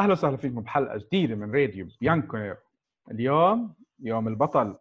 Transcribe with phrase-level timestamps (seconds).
[0.00, 2.56] أهلا وسهلا فيكم بحلقة جديدة من راديو بيانكونير
[3.10, 4.76] اليوم يوم البطل.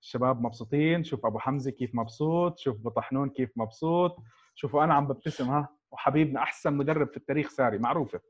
[0.00, 4.16] الشباب مبسوطين؟ شوف أبو حمزة كيف مبسوط شوف ابو طحنون كيف مبسوط.
[4.54, 5.68] شوفوا أنا عم ببتسم ها.
[5.90, 8.20] وحبيبنا أحسن مدرب في التاريخ ساري معروفة.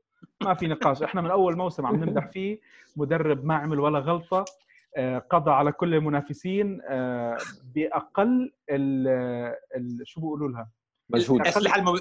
[0.43, 1.03] ما في نقاش.
[1.03, 2.59] إحنا من أول موسم عم نمدح فيه.
[2.97, 4.45] مدرب ما عمل ولا غلطة.
[4.97, 6.81] آه، قضى على كل المنافسين.
[6.85, 7.37] آه،
[7.75, 9.07] بأقل ال
[9.75, 10.69] ال شو بيقولوا لها؟
[11.09, 11.41] مجهود.
[11.41, 11.99] الاسلحه المو...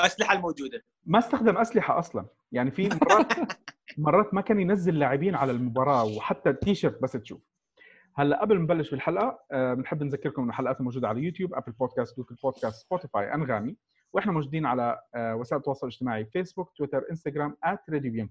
[0.00, 0.84] الاسلحه الموجودة.
[1.06, 2.26] ما استخدم أسلحة أصلا.
[2.52, 3.32] يعني في مرات
[3.98, 7.40] مرات ما كان ينزل لاعبين على المباراة وحتى التيشيرت بس تشوف.
[8.14, 12.16] هلأ قبل ما نبلش بالحلقة آه، بنحب نذكركم إنه حلقاتنا موجودة على يوتيوب أبل بودكاست
[12.16, 13.76] جوجل بودكاست سبوتيفاي أنغامي.
[14.12, 17.56] وإحنا موجودين على آه، وسائل التواصل الاجتماعي فيسبوك تويتر إنستغرام
[17.90, 18.28] @راديو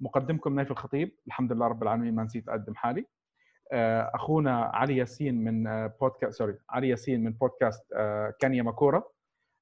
[0.00, 1.12] مقدمكم نايف الخطيب.
[1.26, 3.06] الحمد لله رب العالمين ما نسيت أقدم حالي.
[3.72, 7.84] آه، أخونا علي ياسين من podcast sorry علي ياسين من بودكاست
[8.40, 9.02] كانيا ماكورا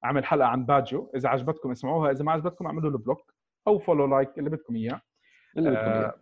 [0.03, 1.11] عمل حلقة عن باجو.
[1.15, 3.33] إذا عجبتكم اسمعوها إذا ما عجبتكم اعملوا له block
[3.67, 5.01] أو follow like اللي بدكم إياه.
[5.57, 6.13] اللي بدكم إياه.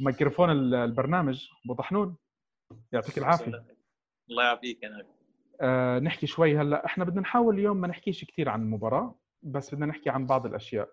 [0.00, 2.16] ميكروفون البرنامج أبو طحنون.
[2.92, 3.64] يعطيك العافية.
[4.30, 5.06] الله يعافيك أنا
[5.60, 6.86] آه نحكي شوي هلأ.
[6.86, 10.88] إحنا بدنا نحاول اليوم ما نحكيش كثير عن المباراه بس بدنا نحكي عن بعض الأشياء.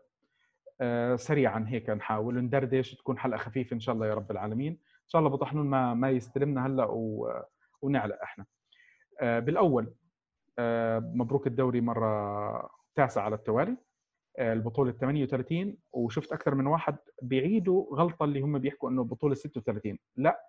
[0.82, 4.72] آه سريعا هيك نحاول ندردش تكون حلقة خفيفة إن شاء الله يا رب العالمين.
[4.74, 7.34] إن شاء الله أبو طحنون ما ما يستلمنا هلأ و...
[7.82, 8.46] ونعلق إحنا.
[9.22, 9.94] آه بالأول آه
[11.00, 13.78] مبروك الدوري مرة تاسعه على التوالي.
[14.40, 19.98] آه، البطولة 38 وشفت أكثر من واحد بيعيدوا غلطة اللي هم بيحكوا إنه البطوله 36
[20.16, 20.42] لا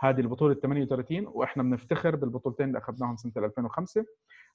[0.00, 4.04] هذه البطولة 38 وإحنا بنفتخر بالبطولتين اللي أخذناهم سنة 2005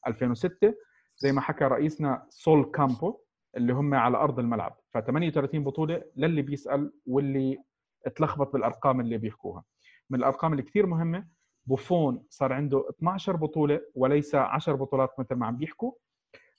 [0.08, 0.74] 2006
[1.18, 3.20] زي ما حكى رئيسنا سول كامبو
[3.58, 4.78] اللي هم على أرض الملعب.
[4.94, 7.58] ف 38 بطولة للي بيسأل واللي
[8.06, 9.64] اتلخبط بالأرقام اللي بيحكوها.
[10.10, 11.28] من الأرقام اللي كثير مهمة
[11.72, 15.92] بوفون صار عنده 12 بطولة وليس 10 بطولات مثل ما عم بيحكوا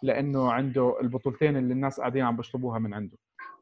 [0.03, 3.19] لأنه عنده البطولتين اللي الناس قاعدين عم بيشطبوها من عنده.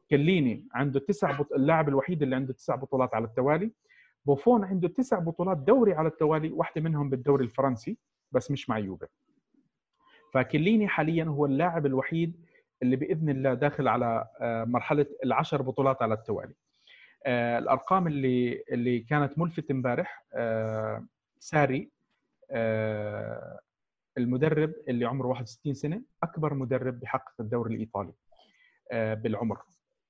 [0.09, 1.53] كليني عنده تسع بط...
[1.53, 3.71] اللاعب الوحيد اللي عنده تسع بطولات على التوالي.
[4.25, 7.97] بوفون عنده تسع بطولات دوري على التوالي واحدة منهم بالدوري الفرنسي
[8.31, 9.07] بس مش مع يوفي.
[10.33, 12.45] فكليني حاليا هو اللاعب الوحيد
[12.83, 16.53] اللي بإذن الله داخل على آه، مرحلة العشر بطولات على التوالي.
[17.25, 21.05] آه، الأرقام اللي اللي كانت ملفته امبارح آه،
[21.41, 21.89] ساري
[24.17, 28.13] المدرب اللي عمره 61 سنة أكبر مدرب بحقق الدوري الإيطالي
[28.91, 29.57] بالعمر.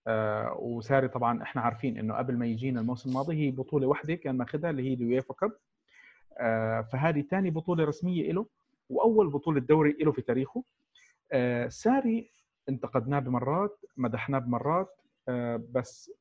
[0.07, 4.37] آه، وساري طبعا إحنا عارفين إنه قبل ما يجينا الموسم الماضي هي بطولة واحدة كان
[4.37, 5.51] ماخذها اللي هي اليويفا كاب.
[6.39, 8.45] آه، فهذه ثاني بطولة رسمية له
[8.89, 10.63] وأول بطولة دوري له في تاريخه.
[11.31, 12.31] آه، ساري
[12.69, 14.97] انتقدناه بمرات مدحناه بمرات
[15.71, 16.11] بس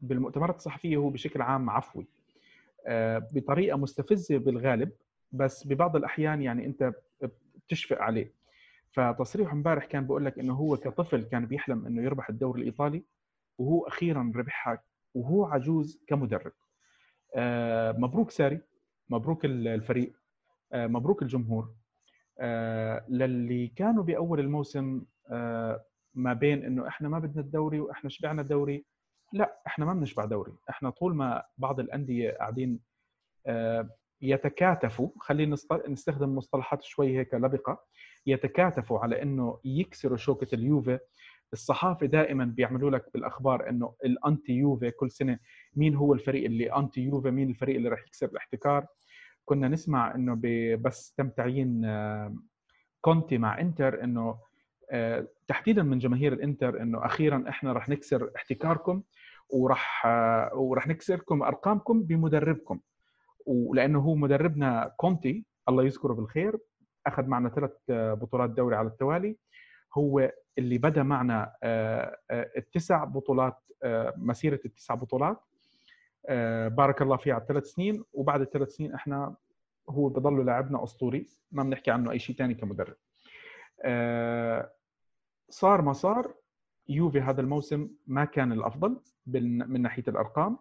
[0.00, 2.06] بالمؤتمرات الصحفية هو بشكل عام عفوي.
[3.32, 4.92] بطريقة مستفزة بالغالب
[5.32, 6.92] بس ببعض الأحيان يعني أنت
[7.66, 8.32] بتشفق عليه.
[8.92, 13.04] فتصريحه امبارح كان بيقول لك إنه هو كطفل كان بيحلم إنه يربح الدوري الإيطالي
[13.58, 14.82] وهو أخيرا ربحها
[15.14, 16.52] وهو عجوز كمدرب.
[17.36, 18.60] آه، مبروك ساري
[19.10, 20.12] مبروك الفريق
[20.72, 21.74] آه، مبروك الجمهور.
[22.40, 25.02] آه، للي كانوا بأول الموسم
[26.14, 28.84] ما بين إنه إحنا ما بدنا الدوري وإحنا شبعنا الدوري
[29.32, 30.52] لا إحنا ما بنشبع دوري.
[30.70, 32.80] إحنا طول ما بعض الأندية قاعدين
[34.22, 35.56] يتكاتفوا خلينا
[35.88, 37.84] نستخدم مصطلحات شوي هيك لبقة.
[38.26, 40.98] يتكاتفوا على إنه يكسروا شوكة اليوفي.
[41.52, 45.38] الصحافة دائما بيعملوا لك بالأخبار إنه الانتي يوفي كل سنة
[45.76, 48.86] مين هو الفريق اللي انتي يوفي مين الفريق اللي راح يكسر الاحتكار.
[49.44, 50.40] كنا نسمع إنه
[50.76, 52.36] بس تم تعيين آه،
[53.00, 54.40] كونتي مع إنتر إنه آه،
[55.48, 59.02] تحديدا من جماهير الإنتر إنه أخيرا إحنا راح نكسر احتكاركم
[59.50, 62.80] وراح آه، وراح نكسركم أرقامكم بمدربكم.
[63.46, 66.58] ولأنه هو مدربنا كونتي الله يذكره بالخير
[67.06, 69.36] أخذ معنا ثلاث بطولات دوري على التوالي.
[69.94, 75.40] هو اللي بدا معنا آه، آه، التسع بطولات آه، مسيرة التسع بطولات.
[76.68, 78.04] بارك الله فيه على الثلاث سنين.
[78.12, 79.36] وبعد الثلاث سنين إحنا
[79.90, 82.96] هو بضل لاعبنا أسطوري ما بنحكي عنه أي شيء ثاني كمدرب.
[85.50, 86.34] صار ما صار
[86.88, 90.58] يوفي هذا الموسم ما كان الأفضل من ناحية الأرقام.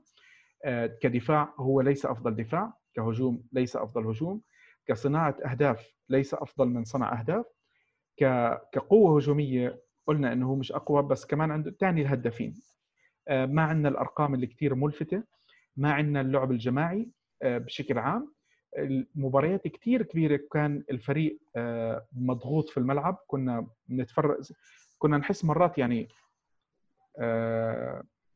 [1.02, 4.42] كدفاع هو ليس أفضل دفاع كهجوم ليس أفضل هجوم
[4.88, 7.46] كصناعة أهداف ليس أفضل من صنع أهداف
[8.72, 12.54] كقوة هجومية قلنا إنه هو مش أقوى بس كمان عنده ثاني الهدافين.
[13.28, 15.24] آه، ما عندنا الأرقام اللي كثير ملفتة
[15.78, 17.10] ما عندنا اللعب الجماعي
[17.42, 18.34] آه، بشكل عام.
[18.78, 23.18] المباريات كثير كبيرة كان الفريق آه، مضغوط في الملعب.
[23.28, 24.52] كنا بنتفرج
[25.00, 26.08] كنا نحس مرات يعني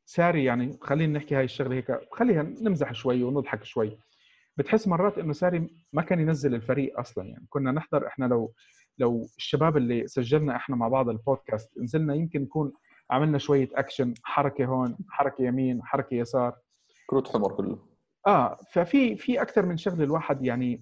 [0.06, 3.98] ساري يعني خلينا نحكي هاي الشغلة هيك خليها نمزح شوي ونضحك شوي.
[4.58, 7.46] بتحس مرات إنه ساري ما كان ينزل الفريق أصلا يعني.
[7.50, 8.54] كنا نحضر إحنا لو
[8.98, 12.74] لو الشباب اللي سجلنا إحنا مع بعض البودكاست نزلنا يمكن نكون
[13.12, 16.56] عملنا شوية أكشن حركة هون حركة يمين حركة يسار.
[17.08, 17.91] كروت حمر كله.
[18.28, 20.82] آه ففي في أكثر من شغلة الواحد يعني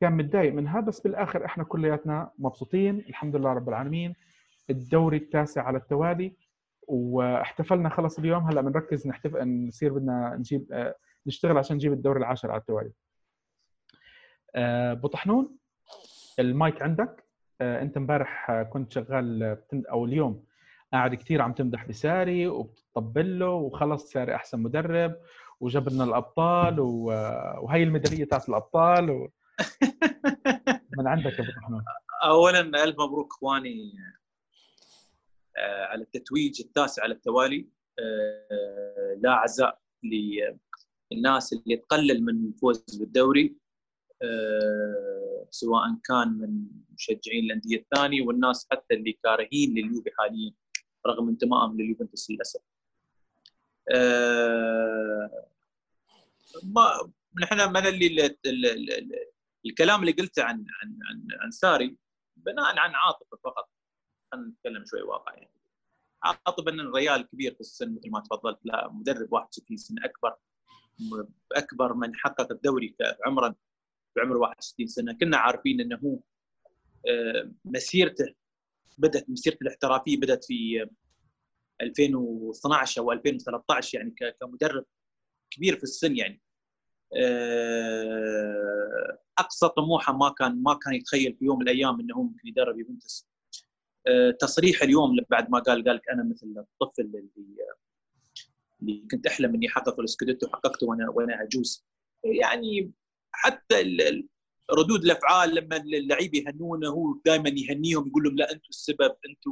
[0.00, 4.14] كان متضايق منها بس بالآخر إحنا كلياتنا مبسوطين الحمد لله رب العالمين.
[4.70, 6.36] الدوري التاسع على التوالي
[6.88, 8.44] واحتفلنا خلص اليوم.
[8.44, 10.94] هلأ بنركز نحتفل نصير بدنا نجيب آه،
[11.26, 12.92] نشتغل عشان نجيب الدوري العاشر على التوالي.
[14.54, 15.56] آه، ابو طحنون
[16.38, 17.24] المايك عندك.
[17.60, 19.58] آه، أنت امبارح كنت شغال
[19.90, 20.44] أو اليوم
[20.92, 25.16] قاعد كثير عم تمدح بساري وبتطبل له وخلص ساري أحسن مدرب.
[25.64, 29.28] وجاب لنا الابطال وهي الميدالية تاعت الأبطال و...
[30.98, 31.84] من عندك يا أبو طحنون
[32.24, 33.92] اولا ألف مبروك إخواني
[35.58, 37.68] آه، على التتويج التاسع على التوالي
[37.98, 43.56] آه، لا عزاء للناس اللي تقلل من الفوز بالدوري
[44.22, 50.52] آه، سواء كان من مشجعين الأندية الثانية والناس حتى اللي كارهين لليوبي حاليا
[51.06, 52.60] رغم انتمائهم لليوفنتوس للأسف.
[56.62, 57.12] ما
[57.42, 58.38] نحن من اللي
[59.66, 61.96] الكلام اللي قلته عن عن عن, عن ساري
[62.36, 63.70] بناء عن عاطفة فقط.
[64.32, 65.50] خلينا نتكلم شوي واقع يعني.
[66.22, 70.36] عاطفة ان الريال كبير في السن مثل ما تفضلت لا مدرب 61 سنة أكبر
[71.52, 72.96] أكبر من حقق الدوري
[73.26, 73.54] عمرا
[74.16, 75.12] بعمر 61 سنة.
[75.12, 76.18] كنا عارفين إنه هو
[77.08, 78.34] آه، مسيرته
[78.98, 80.88] بدأت مسيرته الاحترافية بدأت في
[81.80, 84.84] 2012 أو 2013 يعني كمدرب
[85.50, 86.40] كبير في السن يعني.
[89.38, 93.26] أقصى طموحه ما كان ما كان يتخيل في يوم من الأيام إنه ممكن يدرب يوفنتوس.
[94.06, 97.28] آه، تصريح اليوم بعد ما قال قال أنا مثل الطفل اللي
[98.82, 101.84] اللي كنت أحلم إني احقق الاسكوديتو حققته وأنا وأنا عجوز
[102.24, 102.92] يعني
[103.32, 103.82] حتى
[104.70, 109.50] ردود الأفعال لما اللعيبه يهنونه هو دائما يهنيهم يقول لهم لا أنتم السبب أنتم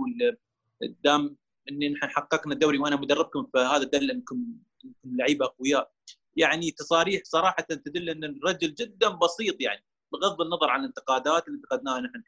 [1.04, 1.36] دام
[1.70, 4.46] إني نحن حققنا الدوري وأنا مدربكم فهذا دل انكم
[4.84, 5.92] إنكم لعيبة أقوياء.
[6.36, 12.00] يعني تصاريح صراحة تدل أن الرجل جدا بسيط يعني بغض النظر عن الانتقادات اللي انتقدناها
[12.00, 12.22] نحن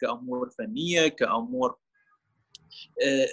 [0.00, 1.76] كأمور فنية كأمور
[3.02, 3.26] آه،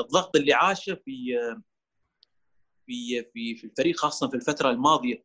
[0.00, 1.38] الضغط اللي عاشه في
[2.86, 5.24] في في في الفريق خاصة في الفترة الماضية.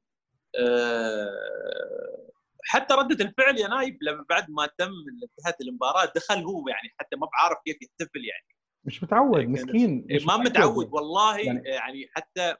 [0.56, 2.32] آه،
[2.64, 4.92] حتى ردة الفعل يا نايف لما بعد ما تم
[5.24, 8.46] انتهت المباراة دخل هو يعني حتى ما بعرف كيف يحتفل يعني.
[8.84, 11.40] مش متعود يعني مسكين مش ما متعود والله.
[11.40, 12.56] يعني, يعني حتى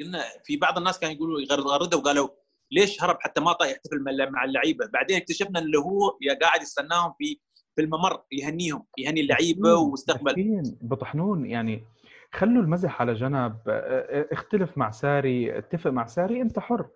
[0.00, 2.28] قلنا في بعض الناس كانوا يقولوا يغردوا وقالوا
[2.70, 7.40] ليش هرب حتى ما طاق يحتفل مع اللعيبة؟ بعدين اكتشفنا إنه هو قاعد يستناهم في
[7.76, 11.84] في الممر يهنيهم يهني اللعيبة واستقبل بطحنون يعني
[12.32, 13.56] خلوا المزح على جنب.
[14.32, 16.88] اختلف مع ساري اتفق مع ساري انت حر.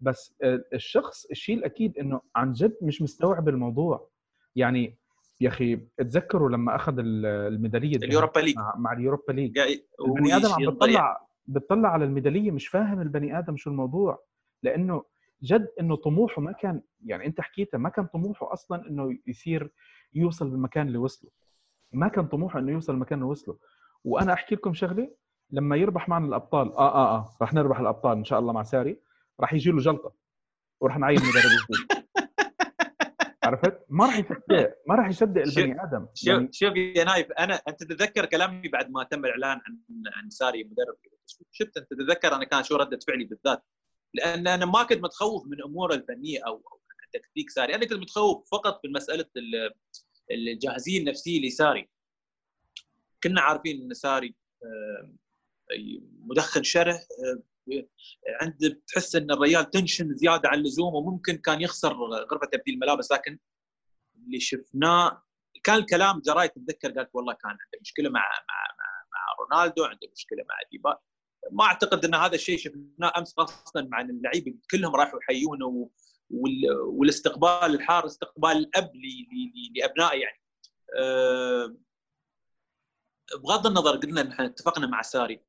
[0.00, 0.34] بس
[0.74, 4.10] الشخص الشيء الاكيد إنه عن جد مش مستوعب الموضوع.
[4.56, 4.98] يعني
[5.40, 8.56] يا أخي تذكروا لما أخذ الميدالية ال Europa League.
[8.56, 9.58] مع, مع ال Europa League.
[10.08, 14.24] البني آدم عم بتطلع بتطلع على الميدالية مش فاهم البني آدم شو الموضوع
[14.62, 15.04] لأنه
[15.42, 19.72] جد إنه طموحه ما كان يعني أنت حكيتها ما كان طموحه أصلا إنه يصير
[20.14, 21.30] يوصل للمكان اللي وصله.
[21.92, 23.58] ما كان طموحه إنه يوصل للمكان اللي وصله.
[24.04, 25.10] وأنا أحكي لكم شغلة
[25.50, 29.00] لما يربح معنا الأبطال آه آه آه رح نربح الأبطال إن شاء الله مع ساري
[29.40, 30.12] رح يجي له جلطة
[30.80, 32.06] ورح نعين مدرب جديد.
[33.44, 36.06] عرفت؟ ما راح يصدق ما راح يصدق البني آدم.
[36.14, 36.48] شوف يعني...
[36.52, 39.78] شوف يا نايف؟ أنا أنت تتذكر كلامي بعد ما تم الإعلان عن
[40.16, 40.96] عن ساري مدرب
[41.52, 43.64] شفت انت تتذكر أنا كان شو رده فعلي بالذات.
[44.14, 46.62] لأن أنا ما كنت متخوف من اموره الفنية أو
[47.12, 47.74] تكتيك ساري.
[47.74, 49.26] أنا كنت متخوف فقط في مسألة
[50.30, 51.88] الجاهزية النفسية لساري
[53.22, 54.34] كنا عارفين أن ساري
[56.20, 57.00] مدخن شره
[58.40, 61.92] عند تحس أن الريال tension زيادة عن اللزوم وممكن كان يخسر
[62.32, 63.12] غرفة تبديل الملابس.
[63.12, 63.38] لكن
[64.16, 65.22] اللي شفناه
[65.64, 68.74] كان الكلام جرايد تتذكر قالت والله كان عنده مشكلة مع مع
[69.12, 70.98] مع, رونالدو عنده مشكلة مع ديبا.
[71.50, 75.90] ما أعتقد إن هذا الشيء شفناه أمس خاصة مع اللعيبة كلهم راحوا يحيونه
[76.30, 78.92] والاستقبال الحار استقبال الأب
[79.76, 80.42] لأبنائه يعني.
[80.98, 81.76] أه
[83.42, 85.44] بغض النظر قلنا نحن اتفقنا مع ساري.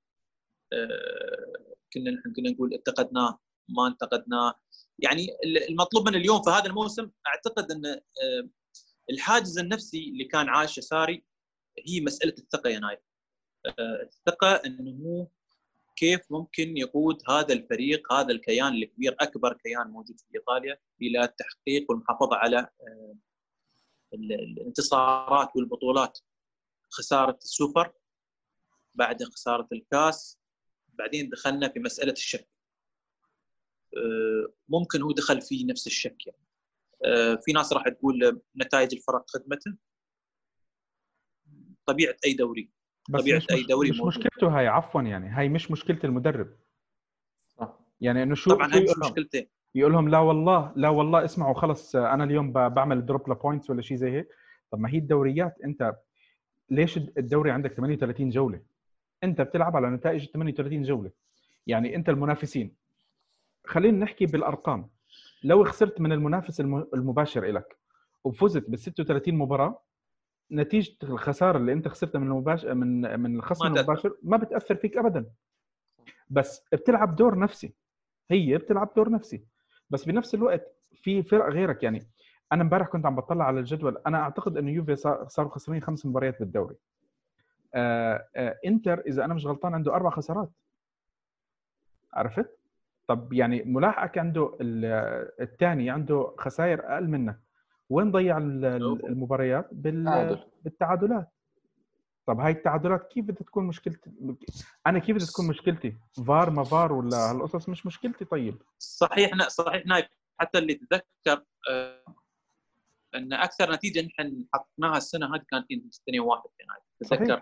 [0.74, 3.40] أه كنا نحن كنا نقول انتقدناه
[3.70, 4.54] ما انتقدناه.
[5.00, 5.28] يعني
[5.70, 8.50] المطلوب من اليوم في هذا الموسم أعتقد إن أه
[9.10, 11.26] الحاجز النفسي اللي كان عاشه ساري
[11.88, 13.00] هي مسألة الثقة يا نايف
[14.04, 15.28] الثقة إنه
[15.98, 21.92] كيف ممكن يقود هذا الفريق هذا الكيان الكبير أكبر كيان موجود في إيطاليا إلى التحقيق
[21.92, 23.16] والمحافظة على آه،
[24.14, 26.20] الانتصارات والبطولات؟
[26.90, 27.94] خسارة السوبر
[28.94, 30.40] بعد خسارة الكاس
[30.88, 32.50] بعدين دخلنا في مسألة الشك.
[33.98, 36.48] آه، ممكن هو دخل في نفس الشك يعني.
[37.06, 39.78] آه، في ناس راح تقول نتائج الفرق خدمته.
[41.86, 42.77] طبيعة أي دوري.
[43.14, 44.18] طبيعه مش أي دوري مش موجود.
[44.18, 46.48] مشكلته هاي عفوا يعني هاي مش مشكلة المدرب.
[47.48, 47.80] صح.
[48.02, 51.26] يعني إنه شو طبعا هاي مش يقول لهم؟ مشكلتين يقول لهم لا والله لا والله
[51.26, 54.28] اسمعوا خلص أنا اليوم ب- بعمل drop ل points ولا شيء زي هيك.
[54.72, 55.96] طب ما هي الدوريات أنت
[56.70, 58.62] ليش الدوري عندك 38 جولة؟
[59.24, 61.12] أنت بتلعب على نتائج 38 جولة.
[61.68, 62.76] يعني أنت المنافسين.
[63.66, 64.90] خلينا نحكي بالأرقام.
[65.44, 67.78] لو خسرت من المنافس الم- المباشر لك
[68.24, 69.82] وفزت بال 36 مباراة
[70.52, 73.80] نتيجة الخسارة اللي أنت خسرتها من المباشر من من الخصم ما.
[73.80, 75.26] المباشر ما بتأثر فيك ابدا.
[76.30, 77.74] بس بتلعب دور نفسي.
[78.30, 79.46] هي بتلعب دور نفسي.
[79.90, 81.84] بس بنفس الوقت في فرق غيرك.
[81.84, 82.08] يعني
[82.52, 83.98] أنا امبارح كنت عم بطلع على الجدول.
[84.08, 86.76] أنا أعتقد إنه يوفي صار- صاروا خسرانين خمس مباريات بالدوري.
[87.74, 90.50] آه آه إنتر إذا أنا مش غلطان عنده أربع خسارات.
[92.14, 92.58] عرفت؟
[93.08, 97.40] طب يعني ملاحقك عنده الثاني عنده خسائر أقل منك.
[97.90, 100.40] وين ضيع ال- ال- المباريات؟ بال تعادل.
[100.64, 101.32] بالتعادلات.
[102.26, 104.12] طب هاي التعادلات كيف بدها تكون مشكلتي؟
[104.88, 105.96] أنا كيف بدها تكون مشكلتي؟
[106.28, 108.56] فار ما فار ولا هالقصص مش مشكلتي؟ طيب.
[108.78, 109.86] صحيح نا- صحيح.
[109.86, 110.06] نايف
[110.40, 112.04] حتى اللي تذكر آه،
[113.16, 117.42] إن أكثر نتيجة نحن حققناها السنة هذه كانت في 2 1 يعني تذكر.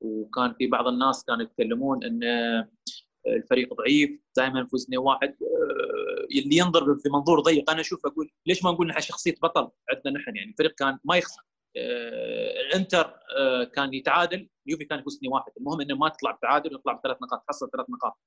[0.00, 2.68] وكان في بعض الناس كانوا يتكلمون إن آه،
[3.26, 5.36] الفريق ضعيف دائما نفوز 2 1
[6.44, 10.20] اللي ينظر في منظور ضيق أنا أشوف أقول ليش ما نقول نحن شخصية بطل؟ عندنا
[10.20, 11.42] نحن يعني الفريق كان ما يخسر.
[11.76, 16.72] آه، الانتر آه، كان يتعادل اليوفي كان يفوز 2 1 المهم إنه ما تطلع بتعادل
[16.74, 18.18] ويطلع بثلاث نقاط تحصل ثلاث نقاط.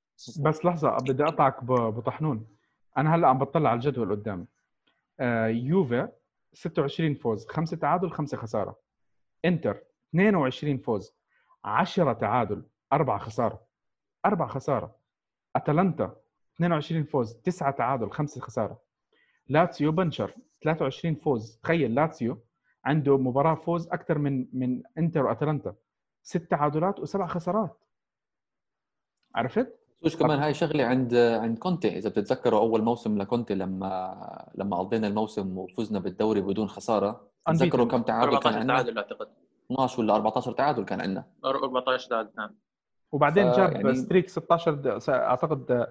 [0.41, 2.47] بس لحظة بدي أقطعك ب- أبو طحنون.
[2.97, 4.45] أنا هلأ عم بطلع على الجدول قدامي.
[5.19, 6.09] آه يوفا
[6.53, 8.79] 26 فوز 5 تعادل 5 خسارة.
[9.45, 11.13] إنتر 22 فوز
[11.63, 13.65] 10 تعادل 4 خسارة.
[14.25, 14.95] 4 خسارة.
[15.55, 16.15] أتلانتا
[16.57, 18.79] 22 فوز 9 تعادل 5 خسارة.
[19.49, 20.33] لاتسيو بنشر
[20.63, 21.59] 23 فوز.
[21.63, 22.37] تخيل لاتسيو
[22.85, 25.75] عنده مباراة فوز أكثر من من إنتر وأتلانتا.
[26.23, 27.77] ست تعادلات وسبع خسارات.
[29.35, 31.97] عرفت؟ مش كمان هاي شغلة عند عند كونتي.
[31.97, 37.27] إذا بتتذكروا أول موسم لكونتي لما لما قضينا الموسم وفزنا بالدوري بدون خسارة.
[37.47, 39.27] تذكروا كم تعادل كان 14 عندنا؟ تعادل أعتقد.
[39.71, 41.25] 12 ولا 14 تعادل كان عندنا.
[41.45, 42.55] 14 تعادل نعم.
[43.11, 45.87] وبعدين ف- جاب يعني- streak 16 د- س- أعتقد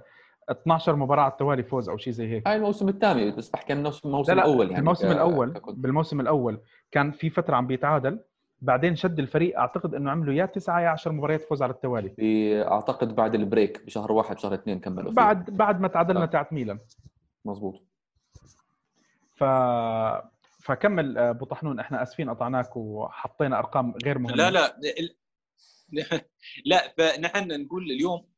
[0.53, 3.79] 12 مباراه على التوالي فوز أو شيء زي هيك هاي الموسم الثاني بس بحكي عن
[3.79, 5.51] الموسم الموسم لا لا الأول يعني الموسم الأول.
[5.69, 8.21] بالموسم الأول كان في فتره عم بيتعادل
[8.61, 12.15] بعدين شد الفريق اعتقد انه عملوا يا تسعة يا 10 مباريات فوز على التوالي
[12.69, 15.17] اعتقد بعد ال break بشهر واحد شهر اثنين كملوا فيه.
[15.17, 16.27] بعد بعد ما تعادلنا آه.
[16.27, 16.79] تاعت ميلان
[17.45, 17.83] مزبوط
[19.37, 19.45] ف
[20.65, 25.17] فكمل آه، ابو طحنون إحنا اسفين قطعناك وحطينا ارقام غير مهمه لا لا ال-
[26.67, 28.32] لا فنحن نقول اليوم آه، ال- ال-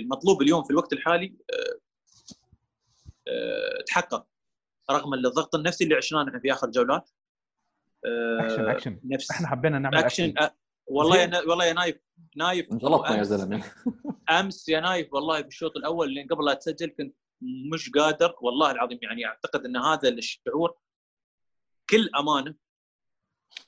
[0.00, 1.78] المطلوب اليوم في الوقت الحالي آه،
[3.28, 4.26] آه، تحقق
[4.90, 7.10] رغم الضغط النفسي اللي عشناه نحن في آخر جولات.
[8.06, 10.54] آه، اكشن اكشن نفس إحنا حبينا نعمل اكشن آه،
[10.86, 11.26] والله يا.
[11.26, 11.96] نا- والله يا نايف
[12.36, 13.64] نايف انجلطنا يا أمس- زلمة.
[14.40, 17.16] أمس يا نايف والله في الشوط الأول اللي قبل لا تسجل كنت
[17.72, 20.74] مش قادر والله العظيم يعني أعتقد إن هذا الشعور
[21.90, 22.54] كل أمانة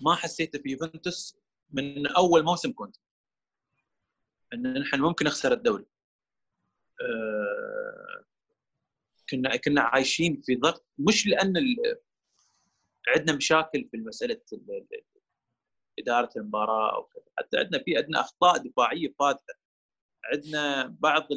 [0.01, 1.37] ما حسيته في يوفنتوس
[1.71, 2.97] من أول موسم كنت.
[4.53, 5.87] إن نحن ممكن نخسر الدوري
[7.01, 8.25] آه،
[9.31, 11.55] كنا كنا عايشين في ضغط مش لأن
[13.17, 15.05] عندنا مشاكل في مسألة ال- ال-
[15.99, 19.45] إدارة المباراة أو كذا حتى عندنا في عندنا أخطاء دفاعية فادحه
[20.33, 21.29] عندنا بعض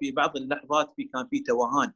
[0.00, 1.92] في بعض اللحظات في كان في توهان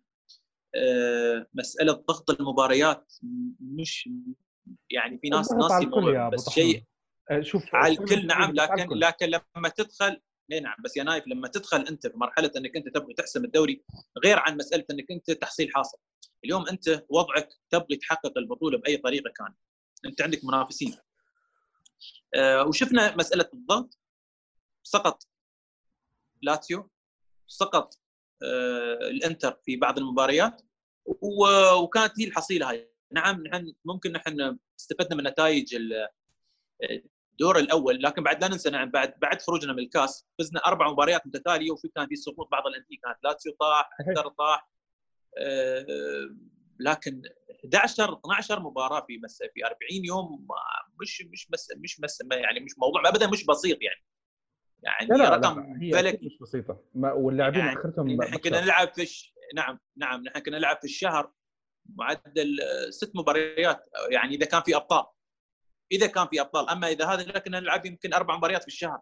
[0.74, 3.12] آه، مسألة ضغط المباريات
[3.60, 4.08] مش
[4.90, 6.48] يعني في ناس الضغط ناس على الكل يا أبو بس.
[6.50, 6.84] شيء
[7.30, 8.88] آه، شوف على الكل نعم لكن.
[8.98, 10.20] لكن لما تدخل
[10.52, 13.84] اي نعم بس يا نايف لما تدخل أنت في مرحلة إنك أنت تبغي تحسم الدوري
[14.24, 15.98] غير عن مسألة إنك أنت تحصيل حاصل.
[16.44, 19.54] اليوم أنت وضعك تبغي تحقق البطولة بأي طريقة كان.
[20.04, 20.96] أنت عندك منافسين.
[22.34, 23.98] آه وشفنا مسألة الضغط.
[24.82, 25.28] سقط
[26.42, 26.90] لاتسيو
[27.46, 27.94] سقط
[28.42, 30.62] آه الإنتر في بعض المباريات.
[31.82, 32.90] وكانت هي الحصيلة هاي.
[33.12, 35.76] نعم نحن ممكن نحن استفدنا من نتائج
[37.40, 41.26] الدور الأول لكن بعد لا ننسى نعم بعد بعد خروجنا من الكاس فزنا أربع مباريات
[41.26, 43.90] متتالية وفي كان في سقوط بعض الأندية كانت لاتسيو طاح.
[44.08, 44.70] إنتر طاح
[45.38, 45.86] آه،
[46.80, 47.22] لكن
[47.64, 50.46] 11 12 مباراة في مس في 40 يوم
[51.00, 54.04] مش مش بس مش بس يعني مش موضوع ابدا مش بسيط يعني
[54.82, 58.60] يعني لا لا, رقم لا أكيد مش بسيطة ما- واللاعبين يعني أخرتهم نحن كنا.
[58.60, 59.34] نلعب في الش...
[59.54, 61.32] نعم نعم نحن كنا نلعب في الشهر
[61.96, 65.04] معدل آه، ست مباريات يعني إذا كان في أبطال
[65.92, 66.68] إذا كان في أبطال.
[66.68, 69.00] أما إذا هذا لا كنا نلعب يمكن أربع مباريات في الشهر.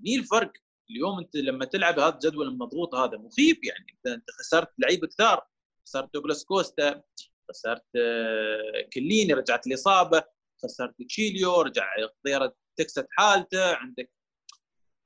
[0.00, 0.52] ني الفرق؟
[0.90, 3.86] اليوم أنت لما تلعب هذا الجدول المضغوط هذا مخيف يعني.
[3.90, 5.46] انت أنت خسرت لعيبة كثار.
[5.86, 7.02] خسرت دوغلاس كوستا.
[7.50, 10.24] خسرت آه، كيليني رجعت الاصابه
[10.62, 11.86] خسرت تشيليو رجع
[12.20, 13.74] خضيره انتكست حالته.
[13.74, 14.10] عندك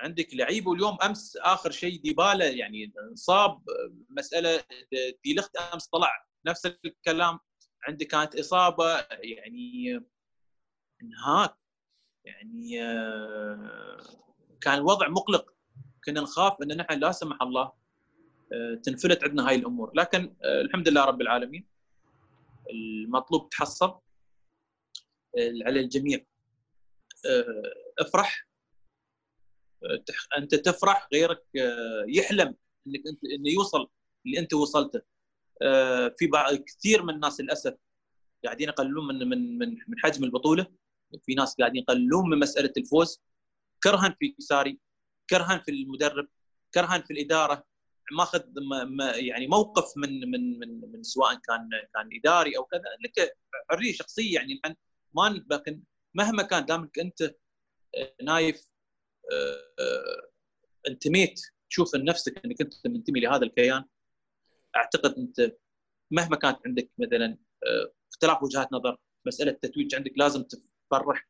[0.00, 3.62] عندك لعيبه واليوم أمس آخر شيء ديبالا يعني انصاب.
[4.10, 4.64] مسألة
[5.24, 7.38] ديلخت أمس طلع نفس الكلام.
[7.88, 10.00] عندك كانت إصابة يعني
[11.06, 11.56] إنهاك.
[12.24, 14.00] يعني آه،
[14.60, 15.54] كان الوضع مقلق.
[16.04, 17.72] كنا نخاف أن نحن لا سمح الله
[18.52, 19.92] آه، تنفلت عندنا هاي الأمور.
[19.94, 21.66] لكن آه، الحمد لله رب العالمين
[22.70, 24.00] المطلوب تحصل
[25.38, 26.26] على الجميع.
[27.98, 28.48] افرح.
[30.38, 31.44] أنت تفرح غيرك
[32.08, 33.88] يحلم إنك أنت إنه يوصل
[34.26, 35.00] اللي أنت وصلته.
[36.18, 37.74] في بعض كثير من الناس للأسف
[38.44, 40.66] قاعدين يقللون من من من من حجم البطولة.
[41.22, 43.22] في ناس قاعدين يقللون من مسألة الفوز.
[43.82, 44.78] كرها في ساري
[45.30, 46.28] كرها في المدرب
[46.74, 47.66] كرها في الإدارة.
[48.12, 48.42] ماخذ
[49.14, 52.82] يعني موقف من من من من سواء كان كان إداري أو كذا.
[53.04, 53.36] لك
[53.70, 54.60] حرية شخصية يعني
[55.14, 55.82] ما لكن
[56.14, 57.34] مهما كان دامك أنت
[58.22, 58.68] نايف
[60.88, 63.84] انتميت تشوف نفسك إنك أنت منتمي لهذا الكيان.
[64.76, 65.56] أعتقد أنت
[66.10, 67.38] مهما كانت عندك مثلا
[68.12, 70.44] اختلاف وجهات نظر مسألة التتويج عندك لازم
[70.90, 71.26] تفرح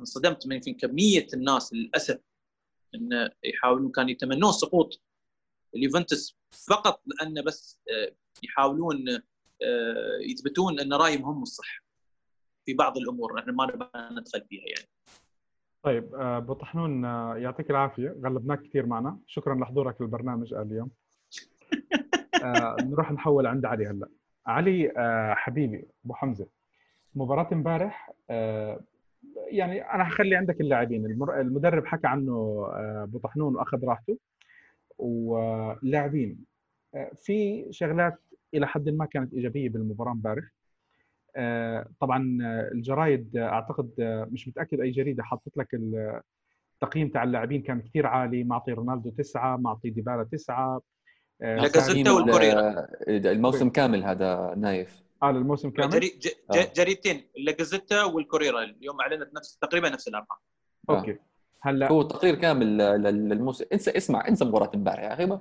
[0.00, 2.20] انصدمت من يمكن كمية الناس للأسف
[2.94, 5.02] انه يحاولون كانوا يتمنون سقوط
[5.74, 6.38] اليوفنتوس
[6.68, 11.82] فقط لأن بس آه، يحاولون آه، يثبتون إن رأيهم هم الصح
[12.64, 13.38] في بعض الأمور.
[13.38, 13.66] إحنا ما
[14.12, 14.88] ندخل فيها يعني.
[15.82, 17.04] طيب آه، أبو طحنون
[17.42, 18.16] يعطيك العافية.
[18.24, 19.18] غلبناك كثير معنا.
[19.26, 20.90] شكرا لحضورك للبرنامج اليوم.
[22.90, 24.08] نروح نحول عند علي هلأ.
[24.46, 24.92] علي
[25.36, 26.46] حبيبي أبو حمزة.
[27.14, 28.12] مباراة امبارح
[29.50, 31.06] يعني أنا حخلي عندك اللاعبين.
[31.22, 32.66] المدرب حكى عنه
[33.02, 34.18] أبو طحنون وأخذ راحته.
[34.98, 36.38] واللاعبين
[36.94, 38.18] آه، في شغلات
[38.54, 40.44] إلى حد ما كانت إيجابية بالمباراة امبارح.
[41.36, 42.38] آه، طبعا
[42.72, 43.90] الجرايد أعتقد
[44.32, 45.68] مش متأكد أي جريدة حطت لك
[46.74, 48.44] التقييم تاع اللاعبين كان كثير عالي.
[48.44, 50.80] معطي رونالدو تسعة معطي ديبالا تسعة
[51.40, 55.09] لاكازيتا والكوريرا الموسم كامل هذا نايف.
[55.22, 56.20] آه الموسم كامل؟ جري...
[56.76, 60.38] جريدتين لاكازيتا والكوريرا اليوم أعلنت نفس تقريبا نفس الأرقام.
[60.90, 61.18] okay.
[61.62, 63.64] هلا هو تقرير كامل للموسم.
[63.72, 65.38] انسى اسمع انسى مباراة امبارح يا أخي.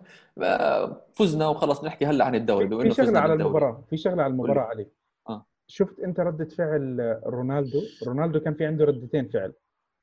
[1.13, 4.63] فزنا وخلص نحكي هلأ عن الدوري بما في شغلة على المباراة في شغلة على المباراة
[4.63, 4.87] علي.
[5.29, 5.45] آه.
[5.67, 9.53] شفت أنت ردة فعل رونالدو؟ رونالدو كان في عنده ردتين فعل.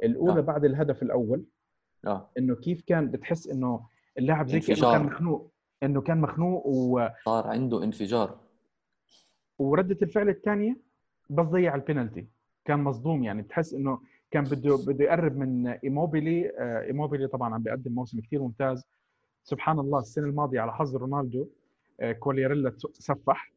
[0.02, 0.42] الأولى آه.
[0.42, 1.44] بعد الهدف الأول
[2.06, 2.30] آه.
[2.38, 3.86] إنه كيف كان بتحس إنه
[4.18, 8.45] اللاعب زي كان مخنوق إنه كان مخنوق و صار عنده انفجار.
[9.58, 10.76] وردة الفعل الثانية
[11.30, 12.26] بس ضيع البينالتي
[12.64, 13.98] كان مصدوم يعني بتحس إنه
[14.30, 16.50] كان بده بده يقرب من إيموبيلي.
[16.58, 18.84] آه، إيموبيلي طبعا عم بيقدم موسم كثير ممتاز.
[19.44, 21.46] سبحان الله السنة الماضية على حظ رونالدو
[22.00, 23.52] آه، كوالياريلا سفح.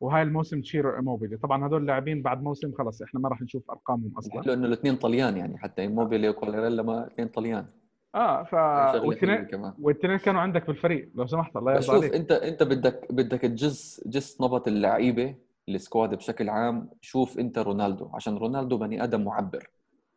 [0.00, 1.36] وهاي الموسم تشيرو إيموبيلي.
[1.36, 4.40] طبعا هدول اللاعبين بعد موسم خلص إحنا ما راح نشوف أرقامهم أصلا.
[4.40, 7.66] لأنه الاثنين طليان يعني حتى إيموبيلي وكوالياريلا ما اثنين طليان.
[8.14, 12.14] آه ف والاثنين والاثنين كانوا عندك بالفريق لو سمحت الله يرضى عليك.
[12.14, 15.34] أنت أنت بدك بدك تجس جس نبض اللعيبة
[15.68, 16.90] ال squad بشكل عام.
[17.00, 19.70] شوف انت رونالدو عشان رونالدو بني آدم معبر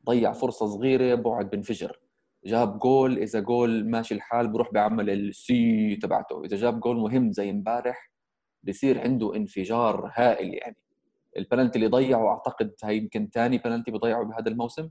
[0.05, 1.99] ضيع فرصة صغيرة بعد بنفجر.
[2.45, 6.45] جاب جول إذا جول ماشي الحال بروح بيعمل السي تبعته.
[6.45, 8.11] إذا جاب جول مهم زي امبارح
[8.63, 10.77] بصير عنده انفجار هائل يعني.
[11.37, 14.89] البلنتي اللي ضيعه أعتقد هي يمكن ثاني بلنتي بضيعه بهذا الموسم.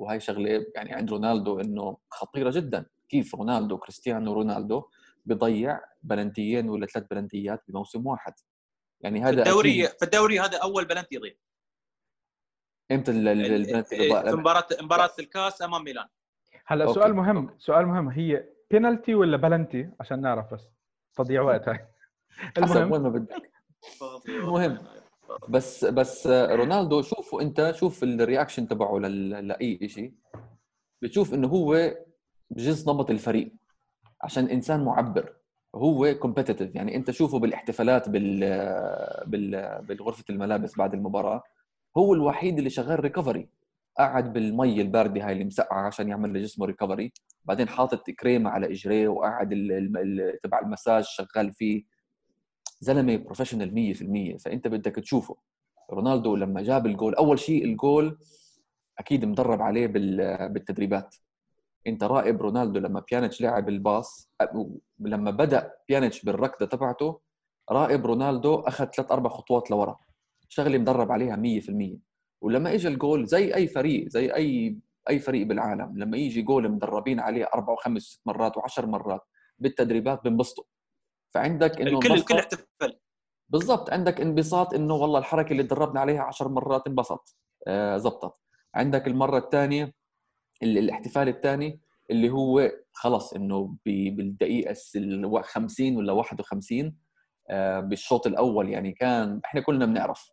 [0.00, 2.86] وهي شغلة يعني عند رونالدو إنه خطيرة جدا.
[3.08, 4.82] كيف رونالدو كريستيانو رونالدو
[5.24, 8.34] بضيع بلنتيين ولا ثلاث بلنتيات بموسم واحد؟
[9.00, 11.32] يعني هذا في الدوري في الدوري هذا أول بلنتي يضيع.
[12.92, 16.06] إمتى البنالتي في مباراه مباراة الكاس أمام ميلان.
[16.66, 16.94] هلا okay.
[16.94, 18.08] سؤال مهم سؤال مهم.
[18.08, 20.68] هي بينالتي ولا بلنتي؟ عشان نعرف بس
[21.14, 21.88] تضيع وقت هاي
[22.58, 22.92] المهم.
[22.92, 23.52] وين ما بدك.
[24.28, 24.78] المهم.
[25.48, 30.12] بس بس رونالدو شوفوا انت شوف ال reaction تبعه لأي شيء
[31.02, 31.94] بتشوف إنه هو
[32.50, 33.52] بجس نبض الفريق
[34.22, 35.36] عشان إنسان معبر.
[35.74, 38.40] هو competitive يعني أنت شوفه بالاحتفالات بال
[39.26, 41.42] بال بالغرفة الملابس بعد المباراة.
[41.96, 43.48] هو الوحيد اللي شغال recovery
[43.98, 47.12] قاعد بالمي الباردة هاي اللي مسقعة عشان يعمل لجسمه recovery
[47.44, 49.48] بعدين حاطط كريمة على إجريه وقاعد
[50.42, 51.84] تبع المساج شغال فيه.
[52.80, 53.94] زلمة professional
[54.36, 55.36] 100% فأنت بدك تشوفه.
[55.90, 58.18] رونالدو لما جاب الجول أول شيء الجول
[58.98, 59.86] أكيد مدرب عليه
[60.46, 61.14] بالتدريبات.
[61.86, 64.30] أنت راقب رونالدو لما بيانيتش لعب ال pass
[64.98, 67.20] لما بدأ بيانيتش بالركضة تبعته
[67.70, 69.98] راقب رونالدو أخذ ثلاث أربع خطوات لورا.
[70.48, 71.98] شغلة مدرب عليها 100%
[72.40, 74.76] ولما اجى الجول زي أي فريق زي أي
[75.10, 79.20] أي فريق بالعالم لما يجي جول مدربين عليه أربع وخمس مرات وعشر مرات
[79.58, 80.64] بالتدريبات بنبسطوا
[81.34, 82.98] فعندك إنه الكل الكل احتفل.
[83.48, 83.90] بالضبط.
[83.90, 87.36] عندك انبساط إنه والله الحركة اللي تدربنا عليها عشر مرات انبسط.
[87.66, 88.34] آه زبطت.
[88.74, 89.92] عندك المرة الثانية
[90.62, 96.96] الاحتفال الثاني اللي هو خلص إنه بالدقيقة ال 50 ولا 51
[97.50, 100.30] آه، بالشوط الأول يعني كان إحنا كلنا بنعرف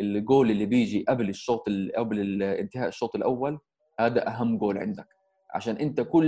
[0.00, 3.58] الجول اللي بيجي قبل الشوط ال- قبل انتهاء الشوط الأول
[4.00, 5.06] هذا أهم جول عندك.
[5.54, 6.26] عشان أنت كل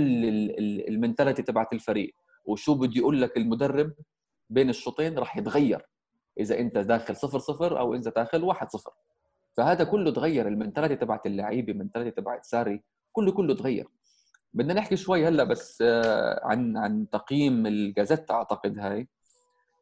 [0.87, 3.93] ال mentality تبعت الفريق وشو بده يقول لك المدرب
[4.49, 5.85] بين الشوطين راح يتغير.
[6.39, 8.91] إذا أنت داخل 0 0 أو إذا داخل 1 0
[9.57, 10.47] فهذا كله تغير.
[10.47, 13.87] ال mentality تبعت اللعيبة المنتاليتي تبعت ساري كله كله تغير.
[14.53, 19.07] بدنا نحكي شوي هلأ بس آه، عن عن تقييم الجازيتا أعتقد هاي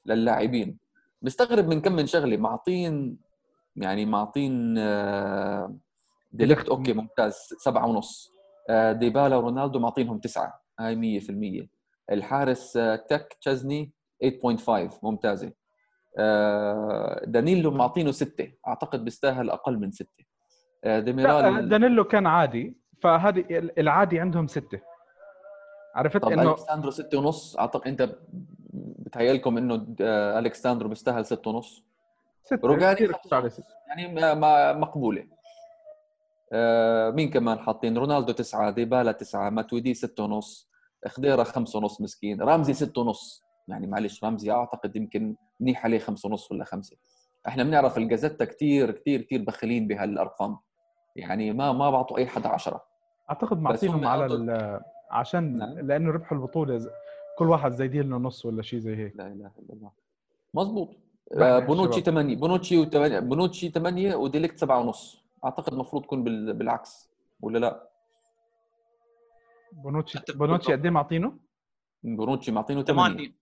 [0.06, 0.78] للاعبين.
[1.22, 2.38] بستغرب من كم من شغلة.
[2.38, 3.18] معطين
[3.76, 5.76] يعني معطين آه،
[6.32, 7.36] ديليخت okay ممتاز.
[7.58, 8.32] سبعة ونص.
[8.70, 10.62] آه، ديبالا ورونالدو معطينهم تسعة.
[10.80, 11.79] هاي 100%
[12.12, 13.94] الحارس آه، تشيزني
[14.24, 15.52] 8.5 ممتازة.
[16.18, 18.52] آه، دانيلو معطينه ستة.
[18.68, 20.24] أعتقد بيستاهل أقل من ستة.
[20.84, 22.78] آه، ديميرال دانيلو كان عادي.
[23.02, 23.46] فهذه
[23.78, 24.80] العادي عندهم ستة.
[25.96, 27.58] عرفت طب انه ألكساندرو ستة ونص.
[27.58, 28.10] أعتقد أنت
[28.74, 29.86] بتهيألكم إنه
[30.40, 31.84] ألكساندرو بيستاهل ستة ونص.
[32.44, 33.08] ستة روجاني
[33.88, 35.28] يعني ما- مقبولة.
[37.16, 40.69] مين كمان حاطين؟ رونالدو تسعة ديبالا تسعة ماتويدي ستة ونص.
[41.08, 43.44] خضيرة خمسة ونص مسكين رامزي ستة ونص.
[43.68, 46.98] يعني معلش رامزي أعتقد يمكن منيح عليه خمسة ونص ولا خمسة.
[47.48, 50.58] إحنا بنعرف الجازيتا كثير كثير كثير بخيلين بهالأرقام.
[51.16, 52.84] يعني ما ما بعطوا أي حدا عشرة.
[53.30, 54.82] أعتقد معطينهم هم على ال-
[55.12, 55.70] عشان نعم.
[55.80, 56.92] لأنه ربحوا البطولة
[57.38, 59.14] كل واحد زايدين له نص ولا شيء زي هيك.
[59.16, 59.92] لا إله إلا الله.
[60.54, 60.90] مزبوط
[61.38, 62.16] آه، بونوتشي الشباب.
[62.16, 65.24] 8 بونوتشي و8 بونوتشي 8 وديليخت 7 ونص.
[65.46, 67.10] أعتقد المفروض تكون بال- بالعكس
[67.42, 67.89] ولا لا؟
[69.74, 70.72] بونوتشي بونوتشي.
[70.72, 71.40] قد إيه معطينه؟
[72.04, 73.40] بونوتشي معطينه 8 ثمانية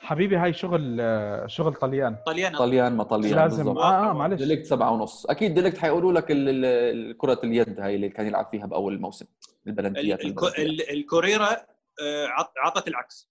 [0.00, 1.00] حبيبي هاي شغل
[1.46, 5.54] شغل طليان طليان طليان ما طليان لازم بالضبط آه آه معلش ديليخت سبعة ونص أكيد
[5.54, 9.26] ديليكت حيقولوا لك ال- ال- ال- كرة اليد هاي اللي كان يلعب فيها بأول الموسم
[9.66, 10.66] البلنتيات ال- الكو- البلنتيات.
[10.66, 11.50] ال- الكوريرا
[12.02, 13.30] آه، عط- عطت العكس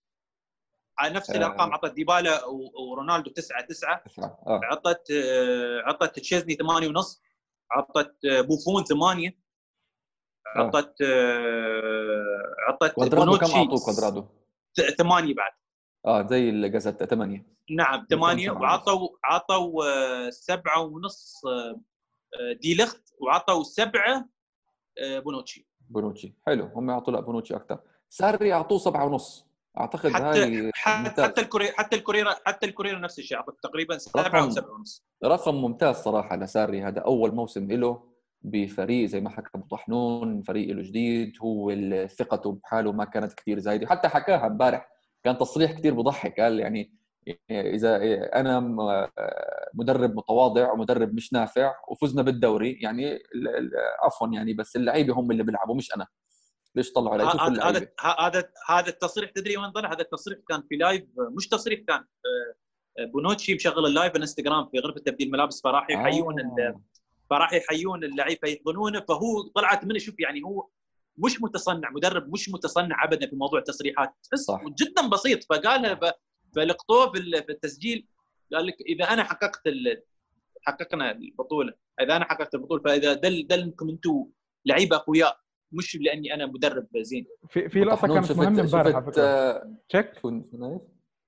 [0.99, 1.37] على نفس آه.
[1.37, 4.39] الأرقام عطت ديبالا و- ورونالدو 9 9 تسعة.
[4.47, 7.21] آه عطت آه، عطت تشيزني 8 ونص
[7.71, 9.33] عطت آه، بوفون 8 آه.
[10.55, 14.25] عطت آه، عطت كوادرادو كم أعطوه كوادرادو؟
[14.97, 15.51] 8 بعد.
[16.05, 21.81] آه زي الجازيتا 8 نعم 8 سبعة وعطوا عطوا آه، سبعة ونص آه،
[22.39, 24.29] آه، ديليخت وعطوا سبعة
[25.03, 26.65] آه، بونوتشي بونوتشي حلو.
[26.75, 27.79] هم يعطوا لا بونوتشي أكثر
[28.09, 29.47] ساري اعطوه سبعة ونص.
[29.79, 31.23] أعتقد حتى هاي حتى.
[31.23, 33.37] حتى الكوري حتى الكوريرا حتى الكوريرا نفس الشيء.
[33.63, 35.05] تقريبا رقم- أو سبعة ونص.
[35.25, 36.81] رقم ممتاز صراحة لساري.
[36.81, 38.03] هذا أول موسم له
[38.41, 41.75] بفريق زي ما حكى أبو طحنون فريق له جديد هو
[42.07, 43.87] ثقته بحاله ما كانت كثير زايدة.
[43.87, 44.89] حتى حكاها امبارح
[45.23, 46.39] كان تصريح كثير بضحك.
[46.39, 46.97] قال يعني
[47.51, 47.97] إذا
[48.35, 48.59] أنا
[49.73, 53.19] مدرب متواضع ومدرب مش نافع وفزنا بالدوري يعني
[54.03, 56.07] عفوا يعني بس اللعيبة هم اللي بيلعبوا مش أنا.
[56.75, 60.63] ليش طلعوا علي هذا اللعيبة؟ هذا هذا هذا التصريح تدري وين طلع؟ هذا التصريح كان
[60.69, 61.03] في live
[61.37, 61.97] مش تصريح كان
[62.99, 66.81] آه، بونوتشي مشغل ال live انستغرام في غرفة تبديل ملابس فراح يحيون آه.
[67.29, 70.67] فراح يحيون اللعيبة فيحضنونه فهو طلعت منه شوف يعني هو
[71.17, 74.13] مش متصنع مدرب مش متصنع ابدا في موضوع التصريحات.
[74.23, 74.61] تحس صح.
[74.79, 75.43] جدا بسيط.
[75.43, 75.99] فقالها
[76.55, 78.07] فلقطوه في ال- في التسجيل
[78.53, 79.61] قال لك إذا أنا حققت
[80.61, 84.25] حققنا البطولة إذا أنا حققت البطولة فإذا دل دلكم أنتم
[84.65, 85.39] لعيبة أقوياء
[85.71, 87.25] مش لأني أنا مدرب زين.
[87.49, 89.21] في في لقطة كانت مهمة امبارح على فكرة.
[89.23, 90.11] آه، تشيك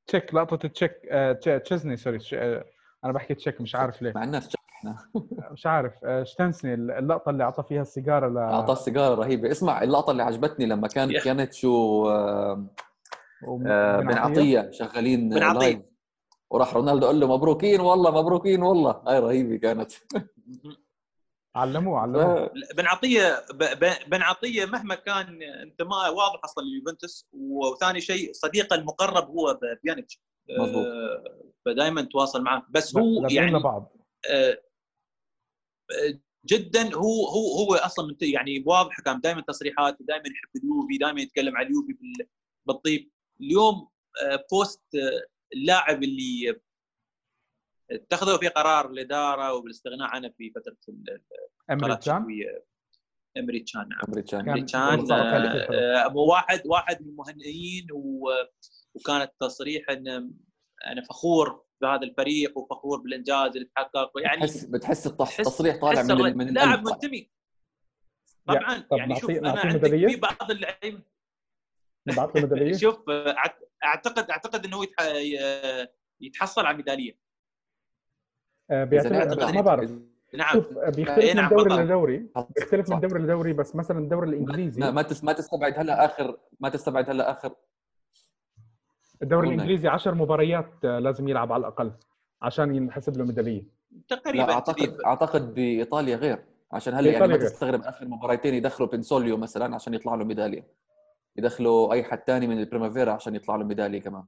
[0.07, 2.65] تشيك لقطة تشيك آه، تش- تشيزني sorry آه،
[3.05, 4.11] أنا بحكي تشيك مش عارف ليه.
[4.15, 4.55] مع الناس.
[4.79, 4.97] إحنا
[5.51, 9.51] مش عارف آه، تشيزني اللقطة اللي أعطى فيها السيجارة ل اعطاه السيجارة رهيبة.
[9.51, 11.11] اسمع اللقطة اللي عجبتني لما كان.
[11.19, 12.65] كانت شو آه،
[13.67, 15.59] آه، بن عطية شغالين بن عطية.
[15.59, 15.79] live.
[16.51, 18.91] وراح رونالدو قال له مبروكين والله مبروكين والله.
[19.07, 19.91] هاي رهيبة كانت.
[21.55, 22.49] علموه علموه.
[22.77, 28.75] بن عطية ب- ب- بن عطية مهما كان انتماء واضح أصلا لليوفنتوس وثاني شيء صديقه
[28.75, 30.21] المقرب هو ب- بيانيتش.
[30.59, 30.85] مظبوط.
[31.65, 32.65] فدائما تواصل معه.
[32.69, 33.91] بس هو يعني لبعض.
[36.45, 41.21] جدا هو هو هو أصلا من- يعني واضح كان دائما تصريحات دائما يحب اليوفي دائما
[41.21, 42.27] يتكلم عن اليوفي بال-
[42.65, 43.11] بالطيب.
[43.41, 43.89] اليوم
[44.23, 46.59] آه، بوست آه، اللاعب اللي
[47.91, 51.21] اتخذوا فيه قرار الإدارة وبالاستغناء عنه في فترة ال-
[53.37, 55.01] امري تشان امري تشان نعم.
[55.49, 55.73] كثير.
[55.73, 57.87] آه، آه، واحد واحد من المهنئين
[58.95, 60.33] وكانت تصريح إن
[60.87, 66.03] أنا فخور بهذا الفريق وفخور بالإنجاز اللي تحقق يعني بتحس بتحس التص- تحس- التصريح طالع
[66.03, 66.83] من ال- من لاعب.
[66.87, 67.29] منتمي.
[68.47, 68.79] طبعا.
[68.79, 71.01] طب يعني شوف أنا عندك ميدالية؟ في بعض اللعيبة.
[72.07, 73.35] نبعث له ميدالية؟ شوف آه،
[73.85, 75.87] اعتقد أعتقد إنه يتح-
[76.21, 77.17] يتحصل على ميداليه
[78.71, 79.91] آه، بيعتمد ما بعرف.
[80.33, 80.53] نعم.
[80.53, 81.83] شوف بيختلف إيه من نعم، دوري.
[81.83, 82.27] لدوري.
[82.35, 82.47] صح.
[82.55, 82.99] بيختلف من.
[82.99, 84.79] دوري لدوري بس مثلا الدوري الإنجليزي.
[84.81, 87.55] ما ما تس- ما تستبعد هلا اخر ما تستبعد هلا آخر
[89.21, 89.47] الدوري.
[89.47, 91.91] الإنجليزي 10 مباريات آه، لازم يلعب على الأقل
[92.41, 93.63] عشان ينحسب له ميدالية.
[94.07, 96.45] تقريبا لا اعتقد أعتقد بإيطاليا غير.
[96.71, 97.37] عشان هلا يعني ما.
[97.37, 100.67] تستغرب آخر مباراتين يدخلوا بنسوليو مثلا عشان يطلع له ميدالية؟
[101.35, 104.23] يدخلوا أي حد ثاني من البريمافيرا عشان يطلع له ميدالية كمان؟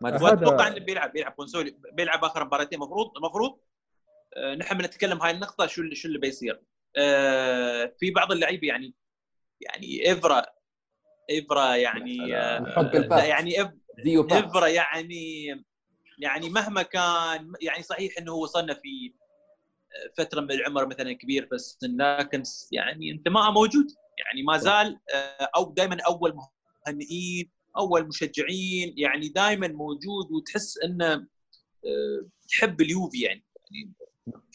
[0.00, 0.22] ما.
[0.22, 2.82] واتوقع إنه بيلعب بيلعب كونسولي بيلعب آخر مباراتين.
[2.82, 3.58] المفروض المفروض
[4.36, 6.62] آه، نحن بنتكلم هاي النقطة شو اللي شو اللي بيصير.
[6.96, 8.94] آه، في بعض اللعيبة يعني
[9.60, 10.42] يعني ايفرا
[11.30, 13.24] ايفرا يعني آه،.
[13.24, 15.46] يعني إف- ايفرا يعني
[16.18, 19.12] يعني مهما كان يعني صحيح إنه هو وصلنا في
[20.18, 23.86] فترة من العمر مثلا كبير بس لكن يعني انتماءه موجود.
[24.18, 26.36] يعني ما زال آه، أو دائما أول
[26.86, 31.14] مهنئين أول مشجعين يعني دائما موجود وتحس إنه
[31.84, 33.44] آه، يحب اليوفي يعني.
[33.70, 33.92] يعني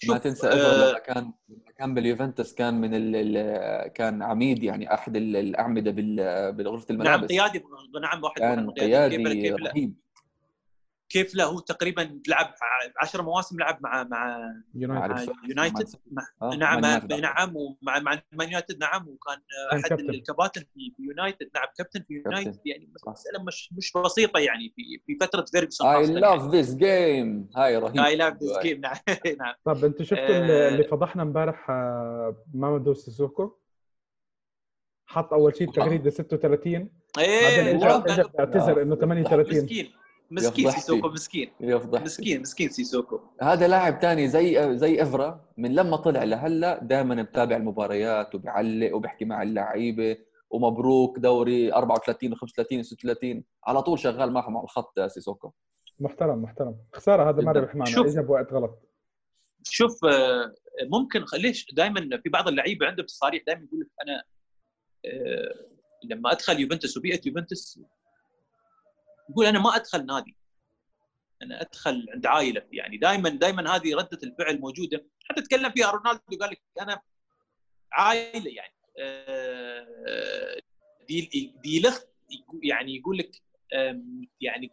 [0.07, 4.93] ما تنسى آه، ايفر لما كان لما كان باليوفنتوس كان من ال كان عميد يعني
[4.93, 7.27] أحد ال- الأعمدة بال- بغرفه نعم الملابس.
[7.27, 7.63] قيادي
[8.01, 9.93] نعم واحد كان قيادي رهيب.
[11.13, 12.53] كيف له هو تقريبا لعب
[13.01, 15.95] 10 مواسم لعب مع مع يونايتد.
[16.41, 16.79] آه، نعم.
[17.21, 19.37] نعم ومع مع مان يونايتد نعم وكان
[19.71, 19.99] كان أحد.
[19.99, 21.49] الكباتن في في يونايتد.
[21.55, 22.59] نعم كابتن في يونايتد.
[22.65, 22.89] يعني.
[23.07, 27.99] مسألة مش مش بسيطة يعني في في فترة فيرجسون I love this game هاي رهيب.
[27.99, 28.95] I love this game نعم.
[29.39, 29.53] نعم.
[29.65, 30.69] طب أنتوا شفتوا آه.
[30.69, 33.57] اللي فضحنا امبارح آه، مامادو سيسوكو؟
[35.05, 40.02] حط أول شيء تغريدة 36 بعدين إيه اجى اعتذر إنه 38 مسكين.
[40.33, 40.71] مسكين.
[40.71, 41.51] سيسوكو مسكين.
[41.59, 43.19] يفضح مسكين مسكين سيسوكو.
[43.41, 49.25] هذا لاعب تاني زي زي إفرا من لما طلع لهلا دائما متابع المباريات وبيعلق وبيحكي
[49.25, 50.17] مع اللعيبة
[50.49, 52.37] ومبروك دوري 34 و35
[52.85, 55.51] و36 على طول شغال معهم على الخط سيسوكو.
[55.99, 56.75] محترم محترم.
[56.93, 57.51] خساره هذا ما.
[57.51, 57.91] ربح معنا.
[57.91, 58.07] شوف.
[58.07, 58.89] اجى بوقت غلط.
[59.63, 60.53] شوف آه،
[60.91, 64.23] ممكن ليش دائما في بعض اللعيبة عندهم تصاريح دائما يقول لك أنا
[65.05, 67.79] آه، لما أدخل يوفنتوس وبيئة يوفنتوس
[69.29, 70.35] يقول أنا ما أدخل نادي.
[71.41, 72.67] أنا أدخل عند عائلة.
[72.71, 75.05] يعني دائما دائما هذه ردة الفعل موجودة.
[75.29, 77.01] حتى تكلم فيها رونالدو قال لك أنا
[77.91, 78.73] عائلة يعني.
[81.07, 82.07] دي دي لخت
[82.63, 83.41] يعني يقول لك
[84.41, 84.71] يعني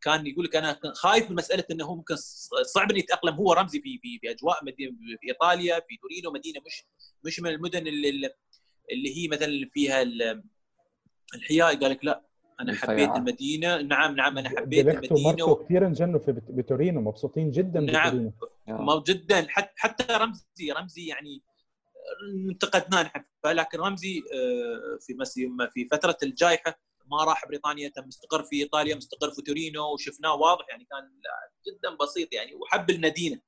[0.00, 2.16] كان يقول لك أنا خايف من مسألة إنه هو ممكن
[2.62, 6.60] صعب انه يتاقلم هو رمزي في في, في أجواء مدينه في إيطاليا في تورينو مدينة
[6.66, 6.84] مش
[7.24, 8.34] مش من المدن اللي,
[8.92, 10.42] اللي هي مثلا فيها ال-
[11.34, 11.64] الحياة.
[11.64, 12.22] قال لك لا
[12.60, 12.74] أنا.
[12.74, 13.82] حبيت المدينة.
[13.82, 18.08] نعم نعم أنا حبيت المدينة ومارتو كثير انجنوا في بت- بتورينو مبسوطين جدا نعم.
[18.08, 18.32] بتورينو.
[18.68, 19.46] ما جدا.
[19.48, 21.42] حتى حتى رمزي رمزي يعني
[22.50, 25.14] انتقدناه نحن لكن رمزي آه، في
[25.74, 26.78] في فترة الجائحة
[27.10, 31.10] ما راح بريطانيا تم مستقر في إيطاليا مستقر في تورينو وشفناه واضح يعني كان
[31.66, 33.40] جدا بسيط يعني وحب المدينة.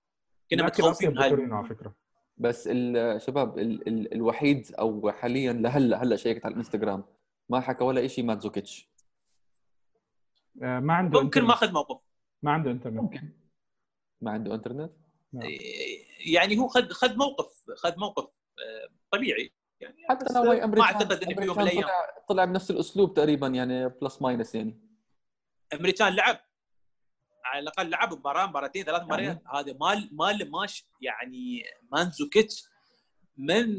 [0.50, 1.94] كنا متخوفين من على فكرة.
[2.38, 7.04] بس الشباب ال ال الوحيد أو حاليا لهلا هلا شيكت على الإنستغرام
[7.48, 8.88] ما حكى ولا شيء ماتزوكيتش.
[8.88, 8.93] آه،
[10.54, 11.42] ما عنده ممكن.
[11.44, 12.00] ماخذ موقف
[12.42, 13.14] ما عنده انترنت
[14.20, 14.92] ما عنده انترنت
[15.32, 15.48] نعم.
[16.26, 21.34] يعني هو خذ خذ موقف خذ موقف آه، طبيعي يعني حتى لو ما أعتقد إنه
[21.40, 24.80] في يوم من الأيام طلع, طلع بنفس الأسلوب تقريبا يعني بلس ماينس يعني
[25.74, 26.40] أمريكان لعب
[27.44, 29.06] على الأقل لعب مباراه مباراتين ثلاث يعني.
[29.06, 31.62] مباريات هذا مال مال ماش يعني
[31.92, 32.64] مانزوكيتش
[33.36, 33.78] من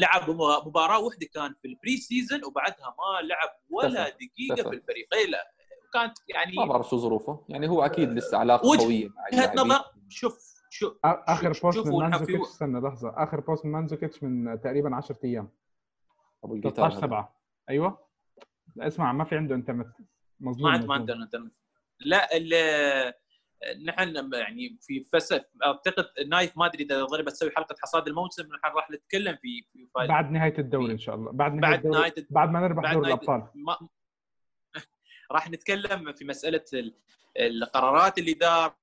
[0.00, 4.08] لعب م- مباراة واحدة كان في البري سيزون وبعدها ما لعب ولا.
[4.08, 4.70] دقيقة.
[4.70, 5.53] في الفريق لا
[5.94, 7.44] كانت يعني ما بعرف شو ظروفه.
[7.48, 9.54] يعني هو أكيد لسه علاقة وجه- قوية مع وجهه.
[9.64, 12.40] نظر شوف شوف آخر شوف- بوست من مانزوكيتش.
[12.40, 13.14] استنى لحظة.
[13.16, 15.48] آخر بوست من مانزوكيتش من تقريبا 10 أيام.
[16.44, 17.00] أبو الجيتار 13 هذا.
[17.06, 17.36] 7
[17.70, 17.98] أيوه.
[18.76, 19.86] لا اسمع ما في عنده انترنت
[20.40, 20.94] مظلوم ما عند ما.
[20.94, 21.52] عندنا انترنت
[22.00, 23.14] لا ال-
[23.84, 25.32] نحن يعني في فس
[25.66, 29.66] أعتقد نايف ما أدري إذا ضربت تسوي حلقة حصاد الموسم نحن راح نتكلم في.
[30.08, 31.32] بعد نهاية الدوري إن شاء الله.
[31.32, 31.98] بعد نهاية بعد الدوري.
[32.00, 33.46] نهاية بعد ما نربح دوري نهاية- الأبطال.
[33.54, 33.88] ما
[35.32, 36.94] راح نتكلم في مسألة ال-
[37.38, 38.76] القرارات الاداره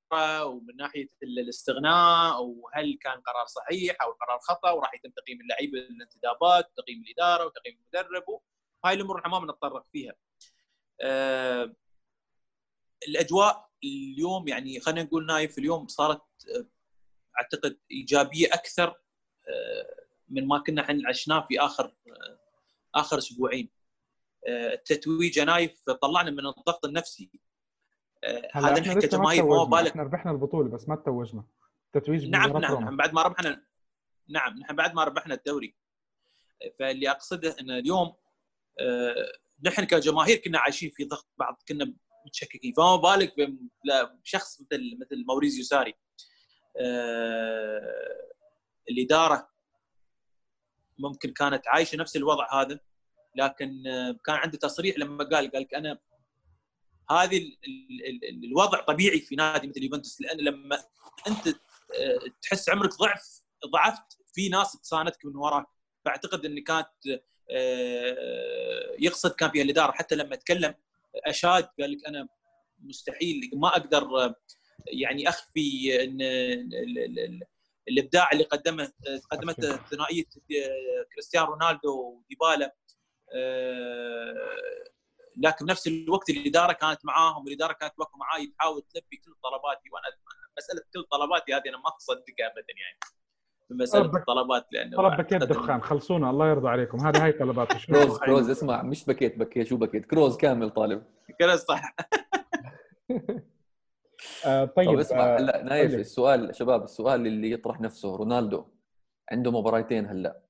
[0.45, 5.80] ومن ناحية ال- الاستغناء وهل كان قرار صحيح أو قرار خطأ وراح يتم تقييم اللعيبة
[5.80, 10.13] الانتدابات وتقييم الإدارة وتقييم المدرب وهاي الأمور إحنا ما بنتطرق فيها.
[11.01, 11.75] أه
[13.08, 16.21] الأجواء اليوم يعني خلينا نقول نايف اليوم صارت
[16.56, 16.65] آه،
[17.41, 18.88] أعتقد إيجابية أكثر
[19.47, 22.39] آه، من ما كنا عشناه في آخر آه،
[22.95, 23.69] آخر أسبوعين.
[24.47, 27.32] آه، التتويج نايف طلعنا من الضغط النفسي.
[28.23, 31.43] آه، هذا ما كجماهير ما توجنا بالك؟ إحنا ربحنا البطولة بس ما توجنا
[31.93, 32.86] تتويج نعم نعم روما.
[32.86, 33.65] نعم بعد ما ربحنا
[34.30, 35.75] نعم نحن بعد ما ربحنا الدوري.
[36.80, 38.13] فاللي أقصده إن اليوم
[38.80, 39.32] آه،
[39.63, 41.93] نحن كجماهير كنا عايشين في ضغط بعض كنا
[42.25, 42.73] متشككين.
[42.73, 43.36] فما بالك
[44.23, 45.93] بشخص مثل مثل موريزيو ساري.
[48.89, 49.49] الإدارة
[50.99, 52.80] ممكن كانت عايشة نفس الوضع هذا.
[53.36, 56.00] لكن آه، كان عنده تصريح لما قال قال لك أنا
[57.12, 60.84] هذه ال ال ال الوضع طبيعي في نادي مثل يوفنتوس لأن لما
[61.28, 65.65] أنت آه، تحس عمرك ضعف ضعفت في ناس تساندك من وراك.
[66.06, 69.91] فأعتقد إن كانت آه، يقصد كان فيها الإدارة.
[69.91, 70.74] حتى لما تكلم
[71.15, 72.28] أشاد قال لك أنا
[72.80, 74.34] مستحيل ما أقدر
[74.88, 76.17] يعني أخفي إن
[77.88, 78.91] الإبداع اللي قدمه
[79.32, 80.26] قدمته ثنائية
[81.13, 82.76] كريستيانو رونالدو وديبالا.
[85.38, 90.06] لكن بنفس الوقت الإدارة كانت معاهم والاداره كانت واقفه معاي تحاول تلبي كل طلباتي وأنا
[90.58, 93.00] مسألة كل طلباتي هذه أنا ما اصدقها ابدا يعني.
[93.70, 97.00] مسألة طلب- الطلبات لأنه طلب إنه- دخان خلصونا الله يرضى عليكم.
[97.00, 101.04] هذا هاي طلباته شو كروز كروز اسمع مش باكيت باكيت شو باكيت كروز كامل طالب.
[101.39, 101.96] كذا صح.
[104.46, 106.00] آه طيب طيب اسمع آه هلا نايف طيب.
[106.00, 108.65] السؤال شباب السؤال اللي يطرح نفسه رونالدو
[109.32, 110.41] عنده مباراتين هلا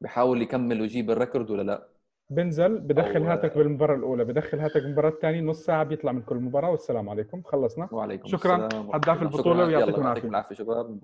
[0.00, 1.88] بحاول يكمل ويجيب الريكورد ولا لا؟
[2.30, 6.70] بنزل بدخل هاتك بالمباراة الأولى بدخل هاتك بالمباراة الثانية نص ساعة بيطلع من كل مباراة
[6.70, 8.68] والسلام عليكم خلصنا وعليكم شكراً.
[8.94, 9.66] هداف شكراً.
[9.66, 10.04] ويعطيكم.
[10.04, 11.00] يعطيكم العافية شباب.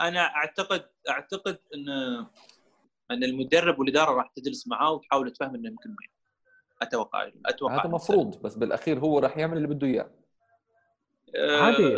[0.00, 1.88] أنا أعتقد أعتقد إن
[3.10, 5.96] إن المدرب والإدارة راح تجلس معاه وتحاول تفهم إنه يمكن ما.
[6.82, 10.10] أتوقع أتوقع هذا مفروض بس بالأخير هو راح يعمل اللي بده إياه
[11.36, 11.94] آه، عادي.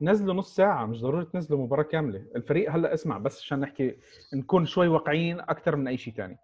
[0.00, 3.96] نزلوا نص ساعة مش ضروري تنزلوا مباراة كاملة الفريق هلأ اسمع بس عشان نحكي
[4.34, 6.38] نكون شوي واقعيين أكثر من أي شيء ثاني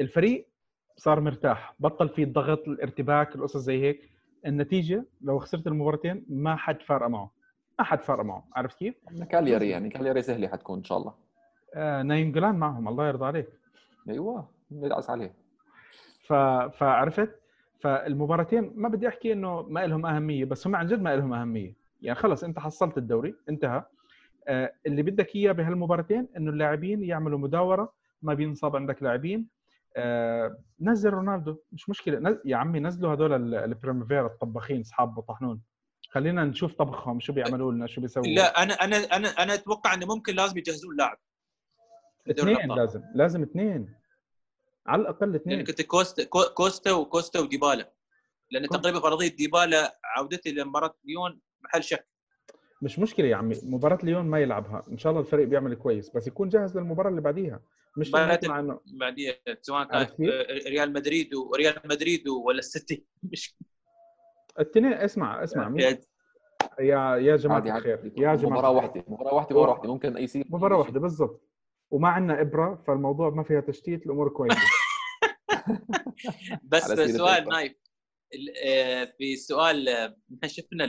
[0.00, 0.48] الفريق
[0.96, 1.74] صار مرتاح.
[1.78, 4.10] بطل فيه الضغط الارتباك القصص زي هيك.
[4.46, 7.30] النتيجة لو خسرت المباراتين ما حد فارقة معه.
[7.78, 8.44] ما حد فارقة معه.
[8.56, 8.94] عرفت كيف؟
[9.30, 9.88] كالياري يعني.
[9.88, 11.14] كالياري سهلة حتكون إن شاء الله.
[11.74, 12.88] آه نايم جلان معهم.
[12.88, 13.48] الله يرضى عليك.
[14.08, 14.48] أيوه.
[14.70, 15.32] ندعس عليه.
[16.20, 16.32] ف...
[16.78, 17.40] فعرفت؟
[17.80, 21.74] فالمباراتين ما بدي أحكي إنه ما لهم أهمية بس هم عن جد ما لهم أهمية.
[22.02, 23.34] يعني خلص أنت حصلت الدوري.
[23.48, 23.82] انتهى.
[24.48, 29.55] آه، اللي بدك إياه بهالمباراتين إنه اللاعبين يعملوا مداورة ما بينصاب عندك لاعبين.
[30.80, 32.18] نزل رونالدو مش مشكلة.
[32.18, 32.36] نز...
[32.44, 35.62] يا عمي نزلوا هدول ال- البريمفيرا الطباخين أصحاب طحنون
[36.10, 38.26] خلينا نشوف طبخهم شو بيعملوا لنا شو بيسووا.
[38.26, 41.18] لا أنا أنا أنا أنا أتوقع إنه ممكن لازم يجهزون لاعب.
[42.30, 42.68] اثنين.
[42.72, 43.94] لازم لازم اثنين.
[44.86, 45.56] على الأقل اثنين.
[45.56, 47.92] لأن كنت كوستا كو- كوستا وكوستا وديبالا.
[48.50, 48.82] لأن كوستا.
[48.82, 52.08] تقريبا فرضية ديبالا عودته لمباراة ليون محل شك.
[52.82, 56.26] مش مشكلة يا عمي مباراة ليون ما يلعبها إن شاء الله الفريق بيعمل كويس بس
[56.26, 57.60] يكون جاهز للمباراة اللي بعديها
[57.96, 60.28] مش مع إنه بعدين سواء عرفت كان
[60.66, 63.56] ريال مدريد وريال مدريد ولا السيتي مش
[64.60, 65.74] التنين اسمع اسمع
[66.80, 68.70] يا يا جماعة عادي عادي الخير يا جماعة مباراه.
[68.70, 71.42] واحدة مباراة واحدة مباراة واحدة ممكن يصير مباراة واحدة بالضبط
[71.90, 74.56] وما عندنا إبرة فالموضوع ما فيها تشتيت الأمور كويسة
[76.72, 76.82] بس
[77.16, 77.48] سؤال.
[77.48, 77.72] نايف
[78.34, 80.84] ال- آه، في سؤال آه، إحنا شفنا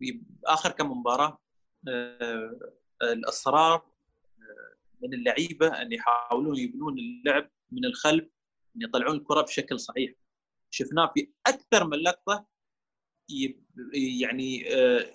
[0.00, 1.38] في آخر كم مباراة
[1.88, 2.58] آه،
[3.02, 8.24] الاصرار آه، من اللعيبة ان يحاولون يبنون اللعب من الخلف
[8.76, 10.12] إن يطلعون الكرة بشكل صحيح.
[10.70, 12.46] شفناه في أكثر من لقطة
[14.18, 15.10] يعني آه،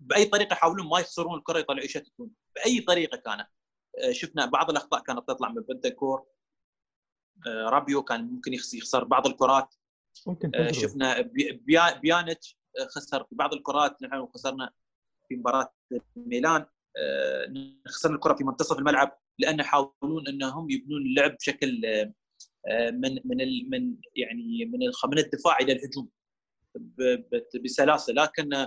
[0.00, 2.30] بأي طريقة يحاولون ما يخسرون الكرة يطلعوا يشتتون.
[2.54, 3.48] بأي طريقة كانت.
[3.98, 6.26] آه، شفنا بعض الأخطاء كانت تطلع من بنتانكور
[7.46, 9.74] آه، رابيو كان ممكن يخس- يخسر بعض الكرات.
[10.26, 12.57] ممكن آه، شفنا بي- بيا- بيانيتش آه،
[12.88, 14.70] خسر في بعض الكرات نحن خسرنا
[15.28, 15.72] في مباراة
[16.16, 17.52] ميلان آه،
[17.86, 22.12] خسرنا الكرة في منتصف الملعب لأن يحاولون أنهم يبنون اللعب بشكل آه،
[22.68, 24.78] آه، من من من يعني من
[25.08, 26.08] من الدفاع إلى الهجوم
[27.64, 28.12] بسلاسة.
[28.12, 28.66] لكن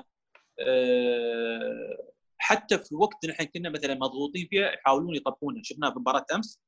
[2.37, 5.61] حتى في وقت نحن كنا مثلا مضغوطين فيها يحاولون يطبقونها.
[5.63, 6.61] شفناها في مباراة أمس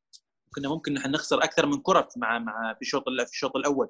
[0.55, 3.89] كنا ممكن نحن نخسر أكثر من كرة مع مع في الشوط ال- في الشوط الأول.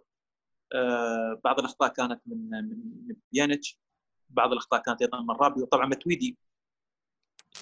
[1.43, 3.79] بعض الأخطاء كانت من من بيانيتش
[4.29, 6.37] بعض الأخطاء كانت أيضا من رابي وطبعا متويدي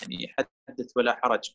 [0.02, 0.36] يعني
[0.70, 1.52] حدث ولا حرج.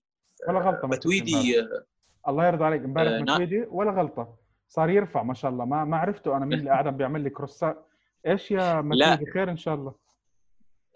[0.49, 1.87] ولا غلطة متويدي آه،
[2.29, 2.83] الله يرضى عليك.
[2.83, 3.21] امبارح آه،.
[3.21, 4.37] متويدي ولا غلطة.
[4.69, 5.65] صار يرفع ما شاء الله.
[5.65, 7.87] ما ما عرفته أنا مين اللي قاعد عم بيعمل لي كروسات
[8.27, 9.95] إيش يا متويدي خير إن شاء الله.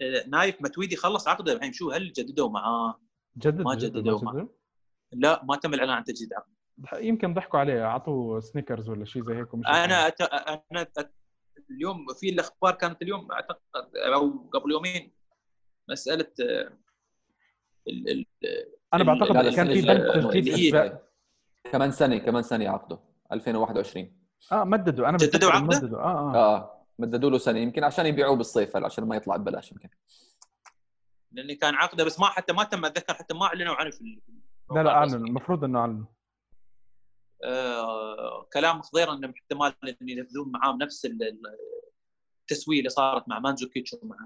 [0.00, 1.72] آه، نايف متويدي خلص عقده الحين.
[1.72, 3.00] شو هل جددوا معاه؟
[3.38, 4.32] جدد؟ ما جدد جددوا.
[4.32, 4.48] جدد.
[5.12, 6.59] لا ما تم الإعلان عن تجديد عقده.
[6.94, 10.20] يمكن ضحكوا عليه أعطوه سنيكرز ولا شيء زي هيك ومش أنا أت...
[10.20, 11.12] أنا أت...
[11.70, 13.60] اليوم في الأخبار كانت اليوم أعتقد
[14.14, 15.12] أو قبل يومين
[15.88, 16.72] مسألة آه،
[17.88, 18.10] ال...
[18.10, 18.26] ال...
[18.94, 20.30] أنا بعتقد لا، كان في بند.
[20.32, 20.98] تجديد.
[21.72, 22.98] كمان سنة كمان سنة عقده
[23.32, 24.12] 2021
[24.52, 28.36] آه مددوا أنا جددوا عقدة؟ مددوا آه آه آه مددوا له سنة يمكن عشان يبيعوه
[28.36, 29.88] بالصيف هلا عشان ما يطلع ببلاش يمكن
[31.32, 34.20] لأن كان عقدة بس ما حتى ما تم أتذكر حتى ما أعلنوا عنه في ال-
[34.70, 35.28] لا لا الموقع اعلن الرسمي.
[35.28, 36.19] المفروض إنه اعلن آه
[38.52, 39.72] كلام خضير انهم احتمال
[40.02, 41.40] إن ينفذون معاه نفس ال- ال-
[42.40, 44.16] التسوية اللي صارت مع مانزوكيتش ومع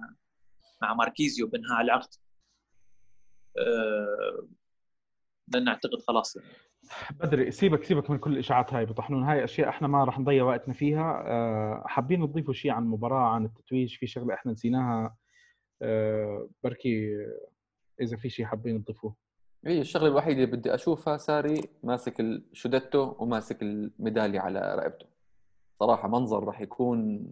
[0.83, 2.09] مع ماركيزيو بانهاء العقد.
[3.59, 4.49] آه،
[5.49, 6.39] لأن اعتقد خلاص.
[7.11, 10.75] بدري سيبك سيبك من كل الإشاعات هاي بطحنون هاي أشياء إحنا ما راح نضيع وقتنا
[10.75, 11.25] فيها.
[11.27, 13.97] أه حابين تضيفوا شيء عن المباراة عن التتويج.
[13.97, 15.17] في شغلة إحنا نسيناها.
[16.65, 17.17] بركي
[18.01, 19.17] إذا في شيء حابين تضيفوه.
[19.67, 25.07] هي الشغلة الوحيدة اللي بدي أشوفها ساري ماسك الشودتو وماسك الميدالية على رقبته.
[25.81, 27.27] صراحة منظر راح يكون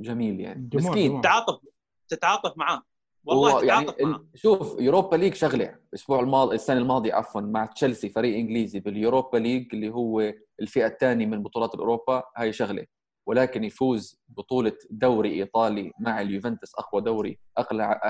[0.00, 0.68] جميل يعني.
[0.72, 1.10] جمال مسكين.
[1.10, 1.20] جمال.
[1.20, 1.60] تتعاطف
[2.08, 2.82] تتعاطف معاه.
[3.24, 4.24] والله يعني تتعاطف معاه.
[4.34, 5.76] شوف يوروبا ليج شغلة.
[5.88, 11.26] الأسبوع الماضي السنة الماضية عفوا مع تشيلسي فريق إنجليزي باليوروبا ليج اللي هو الفئة الثانية
[11.26, 12.86] من بطولات أوروبا هاي شغلة.
[13.26, 18.00] ولكن يفوز بطولة دوري إيطالي مع اليوفنتوس أقوى دوري أقلها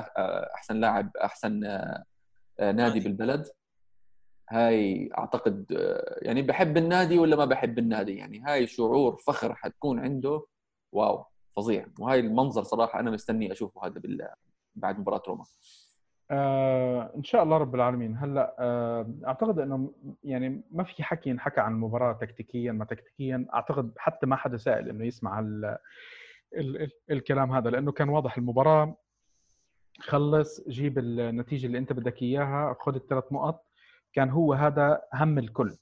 [0.55, 3.01] أحسن لاعب أحسن آه، نادي.
[3.01, 3.47] بالبلد.
[4.51, 9.99] هاي أعتقد آه، يعني بحب النادي ولا ما بحب النادي؟ يعني هاي شعور فخر حتكون
[10.01, 10.47] عنده.
[10.93, 11.25] واو
[11.57, 11.87] فظيع.
[11.99, 14.29] وهاي المنظر صراحة أنا مستني أشوفه هذا بال-
[14.75, 15.45] بعد مباراة روما.
[16.31, 18.17] آه إن شاء الله رب العالمين.
[18.17, 19.93] هلأ آه أعتقد إنه
[20.25, 23.47] يعني ما في حكي ينحكى عن المباراه تكتيكيا ما تكتيكيا.
[23.55, 25.65] أعتقد حتى ما حدا سائل إنه يسمع ال
[26.57, 28.97] ال ال الكلام هذا لأنه كان واضح المباراة.
[30.01, 33.66] خلص جيب النتيجة اللي أنت بدك إياها خذ الثلاث نقط.
[34.17, 35.77] كان هو هذا هم الكل.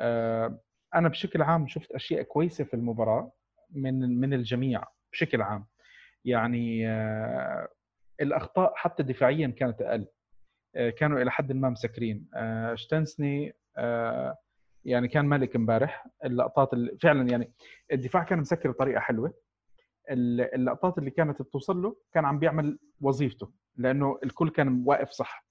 [0.00, 0.60] آه
[0.94, 3.32] أنا بشكل عام شفت أشياء كويسة في المباراة
[3.70, 5.66] من من الجميع بشكل عام.
[6.24, 7.68] يعني آه
[8.20, 10.06] الأخطاء حتى دفاعيا كانت أقل.
[10.76, 12.28] آه، كانوا إلى حد ما مسكرين.
[12.74, 13.52] شتنسني
[14.84, 16.06] يعني كان ملك امبارح.
[16.24, 17.52] اللقطات اللي فعلا يعني
[17.92, 19.34] الدفاع كان مسكر بطريقة حلوة.
[20.10, 25.46] ال- اللقطات اللي كانت بتوصل له كان عم بيعمل وظيفته لأنه الكل كان واقف صح.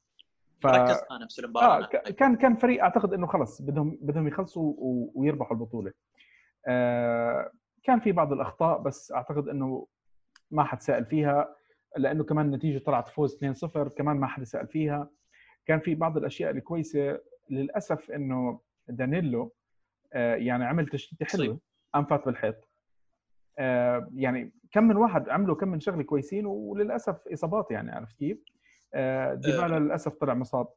[0.61, 0.65] ف...
[0.65, 1.01] ركز
[1.39, 5.93] المباراه آه كان كان فريق أعتقد إنه خلص بدهم بدهم يخلصوا و- ويربحوا البطولة
[6.67, 7.51] آه
[7.83, 9.87] كان في بعض الأخطاء بس أعتقد إنه
[10.51, 11.55] ما حد سأل فيها
[11.97, 15.09] لأنه كمان النتيجه طلعت فوز 2-0 كمان ما حد سأل فيها
[15.65, 19.53] كان في بعض الأشياء الكويسة للأسف إنه دانيلو
[20.13, 21.59] آه يعني عمل تشتيتة حلوة صيب.
[21.93, 22.55] قام فات بالحيط
[23.59, 28.37] آه يعني كم من واحد عملوا كم من شغلة كويسين وللأسف إصابات يعني عرفت كيف؟
[28.93, 30.67] آه ديبالا للأسف طلع مصاب.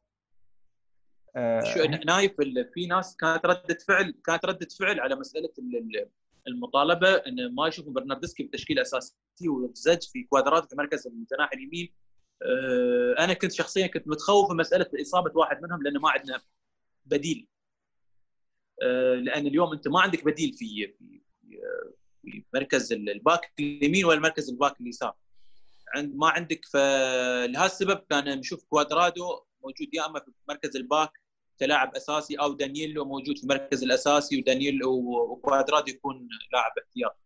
[1.35, 5.77] آه شو نايف ال- في ناس كانت رده فعل كانت رده فعل على مسألة ال-
[5.77, 6.09] ال-
[6.47, 9.15] المطالبة إن ما يشوفوا برناردسكي بتشكيلة أساسية
[9.49, 11.93] وزج في كوادرادو في مركز الجناح اليمين.
[12.41, 16.41] آه، أنا كنت شخصيا كنت متخوف من مسألة إصابة واحد منهم لأنه ما عندنا
[17.05, 17.47] بديل.
[18.83, 21.21] آه، لأن اليوم أنت ما عندك بديل في في
[22.21, 25.15] في مركز الباك اليمين ولا مركز الباك اليسار.
[25.95, 29.23] عند ما عندك فلهذا السبب كان نشوف كوادرادو
[29.63, 31.11] موجود يا أما في مركز الباك
[31.59, 34.91] كلاعب أساسي أو دانييلو موجود في المركز الأساسي ودانييلو
[35.31, 37.17] وكوادرادو يكون لاعب احتياط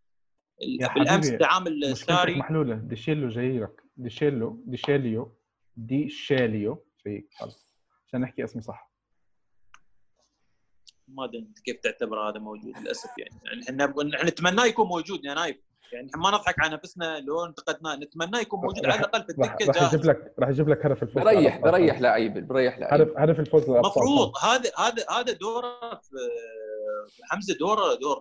[0.61, 2.35] يا بالأمس تعامل ساري.
[2.35, 2.75] محلولة.
[2.75, 5.37] دي شيليو جاي لك
[5.75, 6.59] دي شيليو دي شيليو.
[6.59, 7.69] دي شيليو فيك خلص
[8.07, 8.91] عشان نحكي اسمه صح.
[11.07, 13.41] ما أدري كيف تعتبر هذا موجود للأسف يعني.
[13.45, 13.93] يعني إحنا
[14.23, 15.57] نتمناه يكون موجود يا نايف.
[15.93, 17.95] يعني إحنا ما نضحك على نفسنا لو انتقدناه.
[17.95, 21.03] نتمناه يكون موجود على الأقل في راح الدكة راح يجيب لك راح يجيب لك هدف
[21.03, 21.57] الفوز بريح.
[21.57, 23.01] بريح لعيب بريح لعيب.
[23.01, 24.03] هدف هدف الفوز للأبطال.
[24.03, 24.31] مفروض.
[24.43, 28.17] هذا هذا هذا دوره في حمزة دوره دور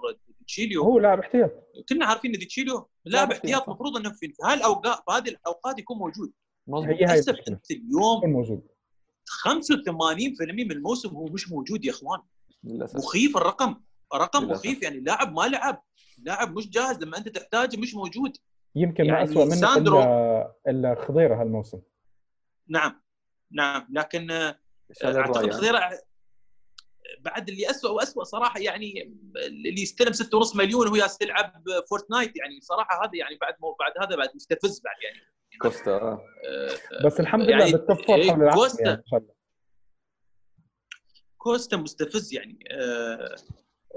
[0.47, 1.51] تشيليو هو لاعب احتياط.
[1.89, 3.69] كنا عارفين إن تشيليو لاعب احتياط.
[3.69, 6.33] المفروض إنه في هالاوقات في هذه الأوقات يكون موجود.
[6.69, 8.63] للأسف انت اليوم موجود.
[9.29, 12.21] 85% من الموسم هو مش موجود يا إخوان.
[12.65, 12.97] للأسف.
[12.97, 13.77] مخيف الرقم.
[14.15, 14.51] رقم.
[14.51, 14.83] مخيف.
[14.83, 15.83] يعني لاعب ما لعب.
[16.19, 18.37] لاعب مش جاهز لما انت تحتاجه مش موجود
[18.75, 21.81] يمكن ما يعني اسوء منه ساندرو- إلا الا خضيره هالموسم
[22.69, 23.03] نعم
[23.51, 24.59] نعم لكن آه،
[25.05, 25.51] أعتقد.
[25.53, 25.81] خضيره
[27.21, 29.15] بعد اللي اسوء واسوء صراحة يعني
[29.47, 31.53] اللي يستلم 6.5 مليون وهو جالس تلعب
[31.91, 35.21] فورتنايت يعني صراحة هذا يعني بعد مو بعد هذا بعد مستفز بعد يعني
[35.63, 36.21] كوستا آه.
[36.49, 38.85] آه، بس الحمد يعني لله بال top four إيه، حول العالم كوستا.
[39.13, 39.27] يعني
[41.39, 43.35] كوستا مستفز يعني آه،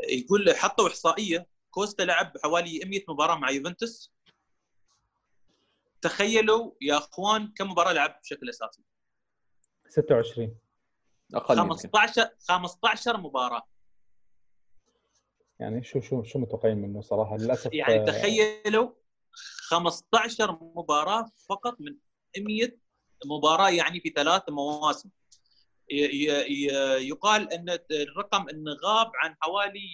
[0.09, 4.13] يقول حطوا إحصائية كوستا لعب حوالي 100 مباراة مع يوفنتوس.
[6.01, 8.83] تخيلوا يا أخوان كم مباراة لعب بشكل أساسي.
[9.87, 10.57] 26
[11.33, 11.75] أقل يمكن.
[11.75, 13.67] 15 15 مباراة.
[15.59, 18.91] يعني شو شو شو متوقعين منه صراحة؟ للأسف يعني آه، تخيلوا
[19.69, 21.95] 15 مباراة فقط من
[22.37, 22.77] 100
[23.25, 25.09] مباراة يعني في ثلاث مواسم.
[25.91, 29.89] يقال إن الرقم انه غاب عن حوالي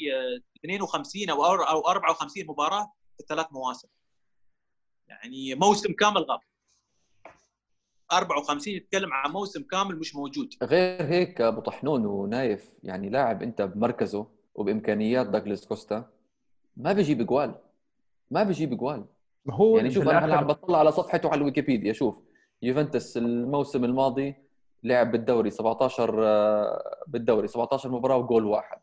[0.65, 3.87] 52 أو أر- أو 54 مباراة في ثلاث مواسم.
[5.07, 6.39] يعني موسم كامل غاب.
[8.11, 10.49] 54 يتكلم عن موسم كامل مش موجود.
[10.63, 16.09] غير هيك أبو طحنون ونايف يعني لاعب أنت بمركزه وبإمكانيات داغلاس كوستا
[16.77, 17.55] ما بيجيب جوال
[18.31, 19.05] ما بيجيب جوال
[19.45, 21.93] ما هو يعني شوف أنا هلا عم بطلع على صفحته على الويكيبيديا.
[21.93, 22.21] شوف
[22.61, 24.35] يوفنتوس الموسم الماضي
[24.85, 28.77] لعب بالدوري 17 آه، بالدوري 17 مباراة وجول واحد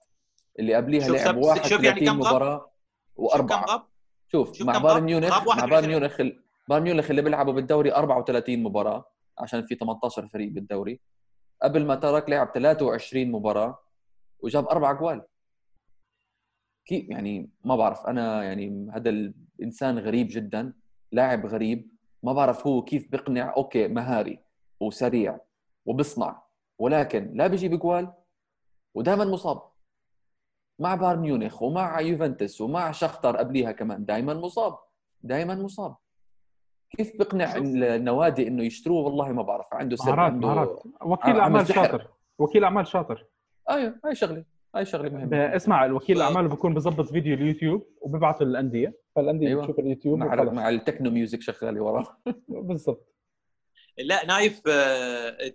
[0.59, 2.71] اللي قبليها لعب شوف- شوف يعني 31 كم غاب؟ مباراة
[3.17, 3.89] وأربعة
[4.33, 6.27] شوف شوف مع بايرن؟ ميونخ مع بايرن 21.
[6.27, 6.37] ميونخ
[6.69, 9.05] بايرن ميونخ اللي بيلعبوا بالدوري 34 مباراة
[9.39, 11.01] عشان في 18 فريق بالدوري
[11.63, 13.79] قبل ما ترك لعب 23 مباراة
[14.41, 15.23] وجاب أربع جوال
[16.87, 20.73] كيف يعني ما بعرف أنا يعني هذا الإنسان غريب جدا
[21.13, 21.91] لاعب غريب
[22.23, 24.39] ما بعرف هو كيف بيقنع أوكي مهاري
[24.81, 25.39] وسريع
[25.87, 26.43] وبصنع.
[26.79, 28.13] ولكن لا بيجيب جوال
[28.95, 29.63] ودائما مصاب.
[30.79, 34.79] مع بايرن ميونخ ومع يوفنتوس ومع شختر قبليها كمان دائما مصاب.
[35.23, 35.97] دائما مصاب.
[36.97, 39.67] كيف بقنع النوادي إنه يشتروه؟ والله ما بعرف.
[39.73, 40.83] عنده سر مهارات عنده مهارات.
[41.03, 41.67] وكيل أعمال.
[41.67, 42.09] شاطر.
[42.39, 43.27] وكيل أعمال شاطر.
[43.71, 45.57] أيوه هاي شغلة هاي شغلة مهمة.
[45.57, 48.99] اسمع الوكيل الاعمال بيكون بظبط فيديو اليوتيوب وبيبعته للأندية.
[49.17, 49.63] فالأندية أيوة.
[49.63, 50.35] بتشوف اليوتيوب مع.
[50.45, 52.17] مع ال techno music شغالة وراه.
[52.49, 53.12] بالضبط.
[53.99, 55.55] لا نايف آه،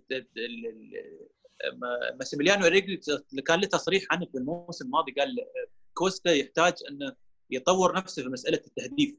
[2.19, 2.99] ماسيميليانو أليجري
[3.45, 7.15] كان له تصريح عنه في الموسم الماضي قال آه، كوستا يحتاج انه
[7.49, 9.15] يطور نفسه في مسألة التهديف.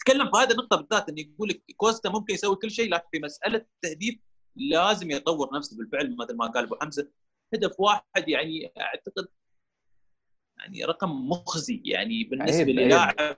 [0.00, 3.18] تكلم في هذه النقطة بالذات انه يقول لك كوستا ممكن يسوي كل شيء لكن في
[3.18, 4.18] مسألة التهديف
[4.56, 7.10] لازم يطور نفسه بالفعل مثل ما قال أبو حمزة.
[7.54, 9.26] هدف واحد يعني أعتقد
[10.58, 12.72] يعني رقم مخزي يعني بالنسبة.
[12.72, 13.36] للاعب.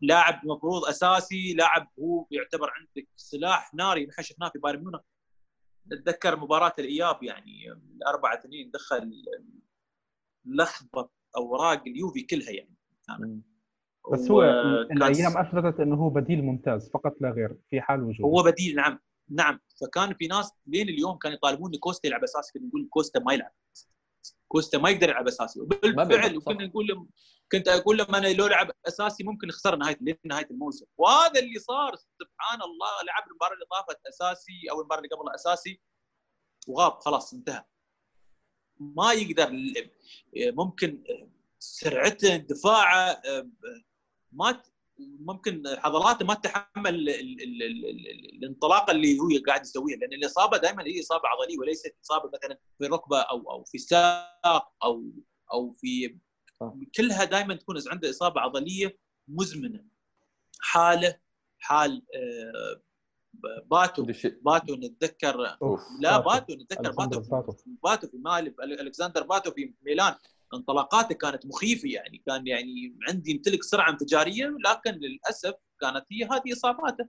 [0.00, 5.00] لاعب مفروض أساسي لاعب هو يعتبر عندك سلاح ناري نحن شفناه في بايرن ميونخ.
[5.92, 9.22] نتذكر مباراة الإياب يعني الأربعة اثنين دخل
[10.44, 13.42] لخبط أوراق اليوفي كلها يعني.
[14.12, 14.42] بس هو
[14.90, 18.28] الأيام أثبتت إنه هو بديل ممتاز فقط لا غير في حال وجوده.
[18.28, 18.98] هو بديل نعم.
[19.30, 19.60] نعم.
[19.80, 23.52] فكان في ناس لين اليوم كانوا يطالبون كوستا يلعب اساسي كنا نقول كوستا ما يلعب.
[24.48, 25.60] كوستا ما يقدر يلعب أساسي.
[25.60, 26.36] وبالفعل.
[26.36, 27.10] وكنا نقول لهم
[27.52, 30.86] كنت أقول لهم أنا لو لعب أساسي ممكن نخسر نهايه نهايه الموسم.
[30.96, 35.80] وهذا اللي صار سبحان الله لعب المباراة اللي طافت أساسي أو المباراة اللي قبلها أساسي
[36.68, 37.64] وغاب خلاص انتهى.
[38.80, 39.52] ما يقدر
[40.36, 41.04] ممكن
[41.58, 43.22] سرعته دفاعه
[44.32, 44.62] ما
[44.98, 50.12] ممكن عضلاته ما تتحمل ال- ال- ال- ال- ال- الانطلاقه اللي هو قاعد يسويها لأن
[50.12, 55.10] الإصابة دائما هي إصابة عضلية وليست إصابة مثلا في الركبه أو أو في الساق أو
[55.52, 56.18] أو في
[56.60, 56.72] صح.
[56.96, 59.84] كلها دائما تكون عنده إصابة عضلية مزمنة
[60.60, 61.18] حاله
[61.58, 62.82] حال آه،
[63.66, 64.02] باتو
[64.42, 65.56] باتو نتذكر
[66.00, 66.54] لا باتو.
[66.54, 67.20] نتذكر باتو
[67.82, 68.06] باتو.
[68.06, 70.14] في مالي ألكسندر باتو في ميلان
[70.54, 72.22] انطلاقاته كانت مخيفة يعني.
[72.26, 77.08] كان يعني عندي يمتلك سرعة انفجارية لكن للأسف كانت هي هذه إصاباته.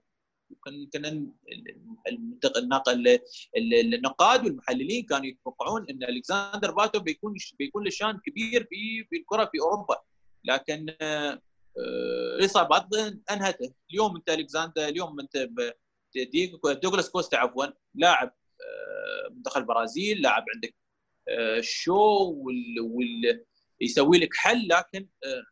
[3.57, 8.67] ال- النقاد والمحللين كانوا يتوقعون إن ألكسندر باتو بيكون بيكون له شان كبير
[9.09, 9.95] في الكرة في أوروبا.
[10.43, 11.41] لكن آه،
[11.79, 12.87] آه، الاصابات
[13.31, 13.73] أنهته.
[13.91, 15.49] اليوم أنت الكسندر اليوم أنت
[16.83, 17.65] دوغلاس كوستا عفوا
[17.95, 20.75] لاعب آه، منتخب البرازيل لاعب عندك
[21.29, 23.45] آه، شو وال, وال
[23.81, 25.45] يسوي لك حل لكن آه،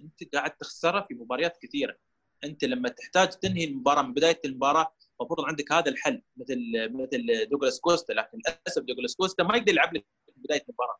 [0.00, 1.96] انت قاعد تخسره في مباريات كثيرة.
[2.44, 7.80] انت لما تحتاج تنهي المباراة من بداية المباراة المفروض عندك هذا الحل مثل مثل دوغلاس
[7.80, 10.98] كوستا لكن للأسف دوغلاس كوستا ما يقدر يلعب لك من بداية المباراة.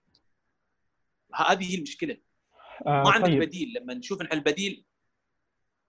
[1.35, 2.17] هذه هي المشكلة.
[2.87, 3.43] آه ما عندك طيب.
[3.43, 3.73] بديل.
[3.77, 4.85] لما نشوف نحن البديل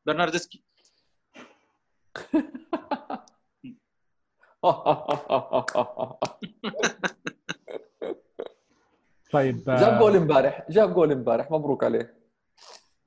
[0.06, 0.64] برناردسكي.
[9.34, 12.14] طيب آه، جاب جول امبارح جاب جول امبارح مبروك عليه.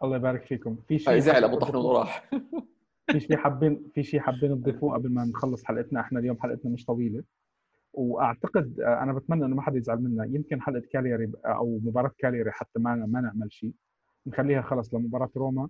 [0.03, 0.77] الله يبارك فيكم.
[0.89, 2.31] في شيء زعل أبو طحنون وراح.
[3.13, 6.85] في شيء حابين في شيء حابين نضيفوه قبل ما نخلص حلقتنا؟ إحنا اليوم حلقتنا مش
[6.85, 7.23] طويلة.
[7.93, 10.25] وأعتقد آه، أنا بتمنى إنه ما حدا يزعل منا.
[10.25, 13.73] يمكن حلقة كالياري أو مباراة كالياري حتى ما ما نعمل شيء.
[14.27, 15.69] نخليها خلص لمباراة روما.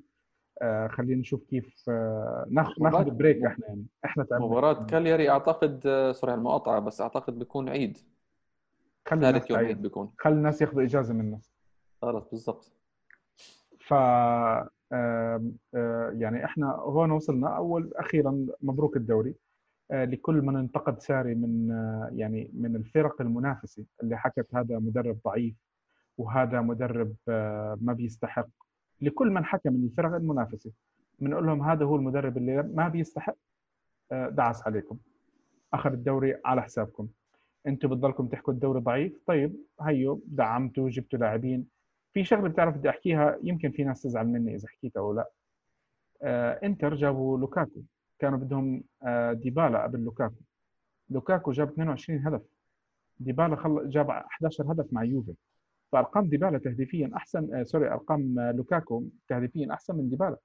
[0.63, 3.87] آه، خلينا نشوف كيف آه، ناخذ ناخذ break إحنا يعني.
[4.05, 7.99] إحنا تعبنا مباراة كالياري أعتقد آه، sorry على المقاطعة بس أعتقد بيكون عيد.
[9.07, 10.13] خلي الناس ثالث يوم عيد تعيد بيكون.
[10.19, 11.41] خلي الناس ياخذوا إجازة منا
[12.03, 12.73] خلص بالضبط.
[13.81, 17.57] ف آم، آه، يعني إحنا هون وصلنا.
[17.57, 19.35] أول أخيرا مبروك الدوري.
[19.91, 23.85] آه، لكل من انتقد ساري من آه، يعني من الفرق المنافسة.
[24.03, 25.55] اللي حكت هذا مدرب ضعيف
[26.19, 28.49] وهذا مدرب آه، ما بيستحق.
[29.01, 30.71] لكل من حكى من الفرق المنافسة.
[31.19, 33.37] بنقول لهم هذا هو المدرب اللي ما بيستحق.
[34.13, 34.99] آه، دعس عليكم.
[35.73, 37.09] اخذ الدوري على حسابكم.
[37.67, 39.13] أنتم بتضلكم تحكوا الدوري ضعيف.
[39.27, 41.67] طيب هيو دعمتوا جبتوا لاعبين.
[42.13, 45.31] في شغلة بتعرف بدي أحكيها يمكن في ناس تزعل مني إذا حكيتها أو لا.
[46.23, 47.81] آه إنتر جابوا لوكاكو.
[48.19, 50.41] كانوا بدهم آه ديبالا قبل لوكاكو.
[51.11, 52.43] لوكاكو جاب 22 هدف.
[53.19, 53.91] ديبالا خل...
[53.91, 55.35] جاب 11 هدف مع يوفي.
[55.93, 60.37] فأرقام ديبالا تهديفيا أحسن آه sorry أرقام آه لوكاكو تهديفيا أحسن من ديبالا.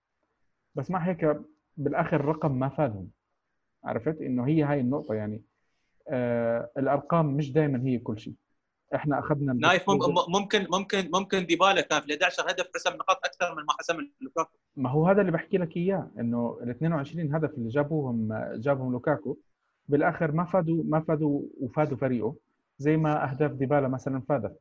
[0.75, 1.37] بس مع هيك
[1.77, 3.09] بالآخر الرقم ما فادهم.
[3.83, 5.41] عرفت؟ إنه هي هاي النقطة يعني.
[6.09, 8.33] آه الأرقام مش دائما هي كل شيء.
[8.95, 9.99] إحنا أخذنا نايف مم-
[10.29, 13.97] ممكن ممكن ممكن ديبالا كان في ال 11 هدف حسم نقاط أكثر من ما حسم
[14.21, 14.57] لوكاكو.
[14.75, 19.37] ما هو هذا اللي بحكي لك إياه إنه ال 22 هدف اللي جابوهم جابهم لوكاكو
[19.89, 22.35] بالآخر ما فادوا ما فادوا وفادوا فريقه
[22.77, 24.59] زي ما أهداف ديبالا مثلا فادت.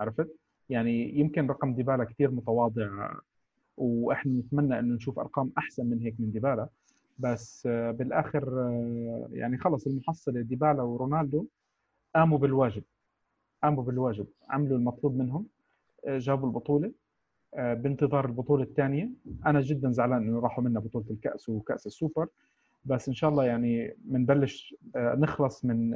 [0.00, 0.36] عرفت؟
[0.68, 3.10] يعني يمكن رقم ديبالا كثير متواضع
[3.76, 6.68] وإحنا نتمنى إنه نشوف أرقام أحسن من هيك من ديبالا.
[7.18, 11.46] بس آه، بالآخر آه، يعني خلص المحصله ديبالا ورونالدو
[12.14, 12.82] قاموا بالواجب
[13.62, 15.46] قاموا بالواجب عملوا المطلوب منهم
[16.06, 16.92] آه، جابوا البطولة
[17.56, 19.10] بانتظار البطولة الثانية
[19.46, 22.28] أنا جدا زعلان إنه راحوا منا بطولة الكأس وكأس السوبر
[22.84, 25.90] بس إن شاء الله يعني بنبلش نخلص من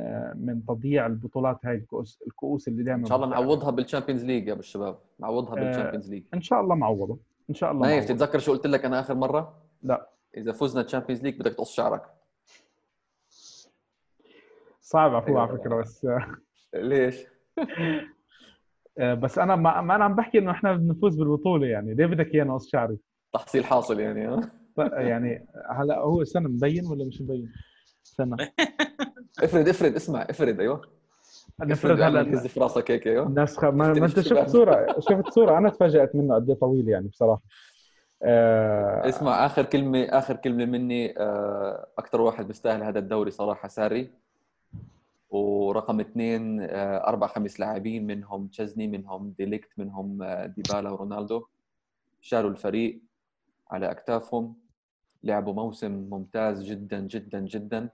[0.47, 4.49] من تضييع البطولات هاي الكؤوس الكؤوس اللي دائما إن شاء الله نعوضها بال Champions League
[4.49, 7.19] يا أبو الشباب نعوضها بال Champions League إن شاء الله معوضه
[7.51, 8.05] إن شاء الله نايف.
[8.05, 12.03] تتذكر شو قلت لك أنا آخر مرة؟ لا إذا فزنا Champions League بدك تقص شعرك
[14.81, 15.41] صعب عفو أيوة.
[15.41, 16.07] على فكرة بس
[16.75, 17.17] ليش؟
[18.99, 22.35] آه، بس أنا ما, ما أنا عم بحكي إنه إحنا بنفوز بالبطولة يعني ليه بدك
[22.35, 22.99] اياه نقص شعري
[23.33, 27.53] تحصيل حاصل يعني ها؟ يعني هلا هو استنى مبين ولا مش مبين؟
[28.07, 28.37] استنى
[29.45, 30.83] افرد افرد اسمع افرد أيوه
[31.61, 33.65] نفرض هلا هز في راسك هيك أيوه خ...
[33.65, 37.43] ما, ما أنت شفت؟ صورة شفت صورة أنا تفاجأت منه قد إيه طويل يعني بصراحة
[38.23, 39.09] آه...
[39.09, 44.11] اسمع آخر كلمة آخر كلمة مني آه، أكثر واحد بيستاهل هذا الدوري صراحة ساري.
[45.31, 51.47] ورقم اثنين آه، أربع خمس لاعبين منهم تشيزني منهم ديليكت منهم آه، ديبالا ورونالدو.
[52.21, 53.01] شالوا الفريق
[53.71, 54.55] على أكتافهم.
[55.25, 57.89] لعبوا موسم ممتاز جدا جدا جدا.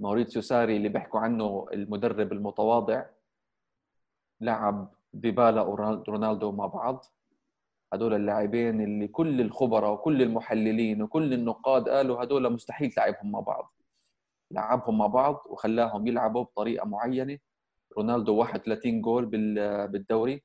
[0.00, 3.04] موريتسيو ساري اللي بيحكوا عنه المدرب المتواضع
[4.40, 7.04] لعب ديبالا ورونالدو مع بعض.
[7.92, 13.74] هدول اللاعبين اللي كل الخبراء وكل المحللين وكل النقاد قالوا هدول مستحيل تلعبهم مع بعض.
[14.50, 17.38] لعبهم مع بعض وخلاهم يلعبوا بطريقة معينة.
[17.98, 20.42] رونالدو 31 جول بال- بالدوري.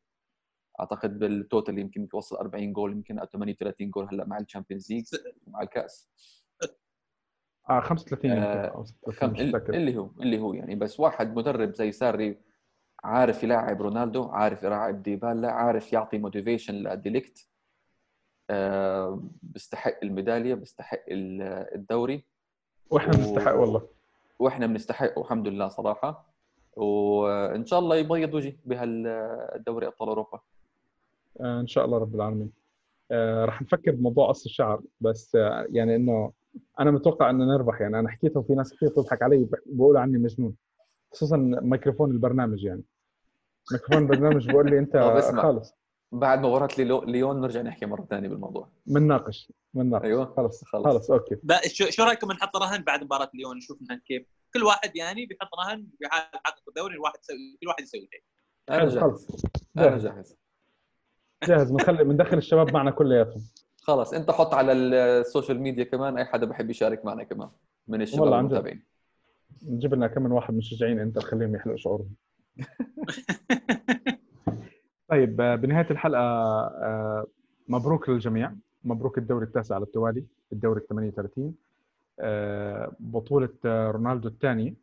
[0.79, 4.91] أعتقد بال total يمكن توصل 40 جول يمكن أو 38 جول هلأ مع ال Champions
[4.91, 5.05] League
[5.47, 6.09] مع الكأس.
[7.69, 9.33] آه 35 يمكن آه، أو 36 خم...
[9.33, 9.73] مش متأكد.
[9.73, 12.37] اللي هو اللي هو يعني بس واحد مدرب زي ساري
[13.03, 17.47] عارف يلاعب رونالدو عارف يلاعب ديبالا عارف يعطي motivation لديليكت
[18.49, 21.41] آه بيستحق الميدالية بيستحق ال-
[21.75, 22.23] الدوري.
[22.89, 23.87] وإحنا و- بنستحق والله.
[24.39, 26.33] وإحنا بنستحقه الحمد لله صراحة.
[26.75, 30.39] وإن شاء الله يبيض وجه بهالدوري أبطال أوروبا.
[31.41, 32.51] آه إن شاء الله رب العالمين.
[33.11, 36.31] آه رح نفكر بموضوع قص الشعر بس آه يعني إنه
[36.79, 37.81] أنا متوقع إنه نربح.
[37.81, 40.55] يعني أنا حكيته وفي ناس كثير تضحك علي بيقولوا عني مجنون.
[41.11, 42.83] خصوصا ميكروفون البرنامج يعني.
[43.71, 44.97] ميكروفون البرنامج بيقول لي أنت.
[45.41, 45.73] خالص
[46.11, 48.69] بعد مباراه ليلو- ليون نرجع نحكي مرة ثانية بالموضوع.
[48.85, 50.33] بنناقش بنناقش أيوة.
[50.37, 50.83] خلص خلص.
[50.85, 51.35] خلص okay.
[51.67, 54.25] شو, شو رأيكم نحط رهن بعد مباراة ليون؟ نشوف نحن كيف.
[54.53, 58.23] كل واحد يعني بيحط رهن بيحقق الدوري الواحد يسوي كل واحد يسوي شيء.
[58.69, 58.97] أنا جاهز.
[58.97, 59.27] خلص.
[59.77, 60.03] أنا جاهز.
[60.07, 60.35] جاهز.
[61.43, 61.71] جاهز.
[61.71, 63.41] بنخلي بندخل الشباب معنا كلياتهم.
[63.81, 67.49] خلاص أنت حط على ال social media كمان أي حدا بحب يشارك معنا كمان
[67.87, 68.51] من الشباب والله عن جد.
[68.53, 68.83] المتابعين.
[69.63, 72.15] نجيب لنا كم من واحد مشجعين أنت نخليهم يحلقوا شعورهم.
[75.09, 77.25] طيب آه، بنهاية الحلقة آه،
[77.67, 78.53] مبروك للجميع.
[78.83, 81.55] مبروك الدوري التاسع على التوالي الدوري ال 38
[82.19, 84.73] آه، بطولة رونالدو الثانية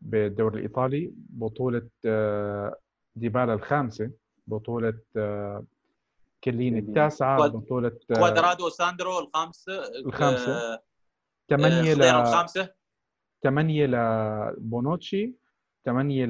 [0.00, 1.12] بالدوري الإيطالي.
[1.16, 1.88] بطولة
[3.16, 4.10] ديبالا الخامسة.
[4.46, 4.94] بطولة
[6.44, 7.48] كيليني التاسعة.
[7.48, 10.82] بطولة كوادرادو ساندرو الخامسة آه،
[11.52, 12.74] خضيره ل الخامسة.
[13.42, 15.34] ثمانية لبونوتشي
[15.84, 16.26] ثمانيه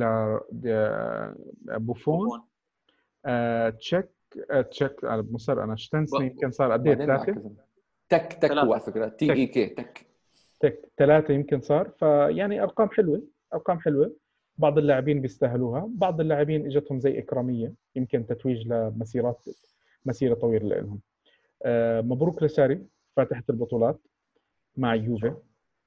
[1.66, 2.42] لبوفون بوفون.
[3.26, 4.08] آه، تشيك
[4.50, 5.64] آه، تشيك أنا مصر.
[5.64, 7.50] أنا شتنسني ب- يمكن صار قد إيه؟ ثلاثة.
[8.08, 8.52] تك تك.
[8.52, 9.08] هو على فكرة.
[9.08, 10.06] T E K تك.
[10.60, 10.80] تك.
[10.98, 11.88] ثلاثة يمكن صار.
[11.98, 13.22] فيعني أرقام حلوة
[13.54, 14.12] أرقام حلوة.
[14.58, 15.88] بعض اللاعبين بيستاهلوها.
[15.94, 19.44] بعض اللاعبين إجتهم زي إكرامية يمكن تتويج لمسيرات
[20.06, 21.00] مسيرة طويلة لهم.
[21.62, 22.86] آه، مبروك لساري
[23.16, 23.98] فاتحة البطولات
[24.76, 25.34] مع يوفي.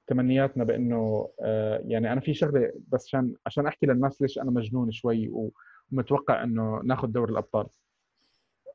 [0.06, 4.90] تمنياتنا بأنه آه، يعني أنا في شغلة بس عشان عشان أحكي للناس ليش أنا مجنون
[4.90, 5.32] شوي
[5.92, 7.66] ومتوقع إنه ناخذ دوري الأبطال.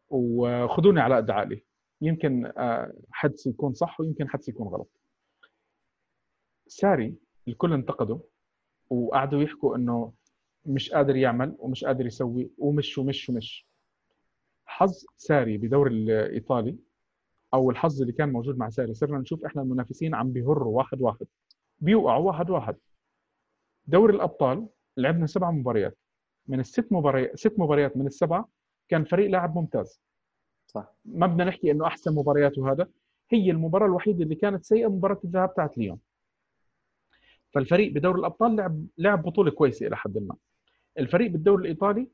[0.09, 1.63] وخذوني على قد عقلي.
[2.01, 4.89] يمكن آه، حدس يكون صح ويمكن حدس يكون غلط.
[6.67, 7.15] ساري
[7.47, 8.19] الكل انتقده
[8.89, 10.13] وقعدوا يحكوا إنه
[10.65, 13.67] مش قادر يعمل ومش قادر يسوي ومش ومش ومش.
[14.65, 16.78] حظ ساري بدوري الإيطالي
[17.53, 21.25] أو الحظ اللي كان موجود مع ساري صرنا نشوف إحنا المنافسين عم بيهروا واحد واحد.
[21.79, 22.75] بيوقعوا واحد واحد.
[23.87, 24.67] دوري الأبطال
[24.97, 25.97] لعبنا سبع مباريات.
[26.47, 28.49] من الست مباريات ست مباريات من السبعة
[28.89, 30.01] كان فريق لاعب ممتاز.
[30.67, 30.95] صح.
[31.05, 32.87] ما بدنا نحكي إنه أحسن مباريات وهذا.
[33.29, 35.99] هي المباراة الوحيدة اللي كانت سيئة مباراة الذهاب تاعت ليون.
[37.53, 40.35] فالفريق بدوري الأبطال لعب لعب بطولة كويسة إلى حد ما.
[40.99, 42.07] الفريق بالدوري الإيطالي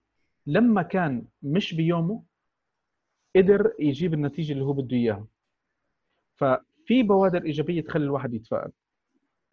[0.48, 2.24] لما كان مش بيومه
[3.36, 5.28] قدر يجيب النتيجة اللي هو بده إياها.
[6.36, 8.72] ففي بوادر إيجابية تخلي الواحد يتفائل.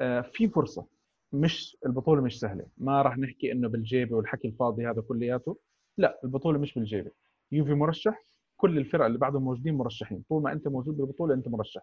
[0.00, 0.86] آه، في فرصة.
[1.32, 2.66] مش البطولة مش سهلة.
[2.78, 5.56] ما راح نحكي إنه بالجيبة والحكي الفاضي هذا كلياته.
[5.98, 7.10] لا البطولة مش بالجيبة.
[7.52, 8.24] يوفي مرشح.
[8.56, 10.24] كل الفرق اللي بعدهم موجودين مرشحين.
[10.28, 11.82] طول ما أنت موجود بالبطولة أنت مرشح.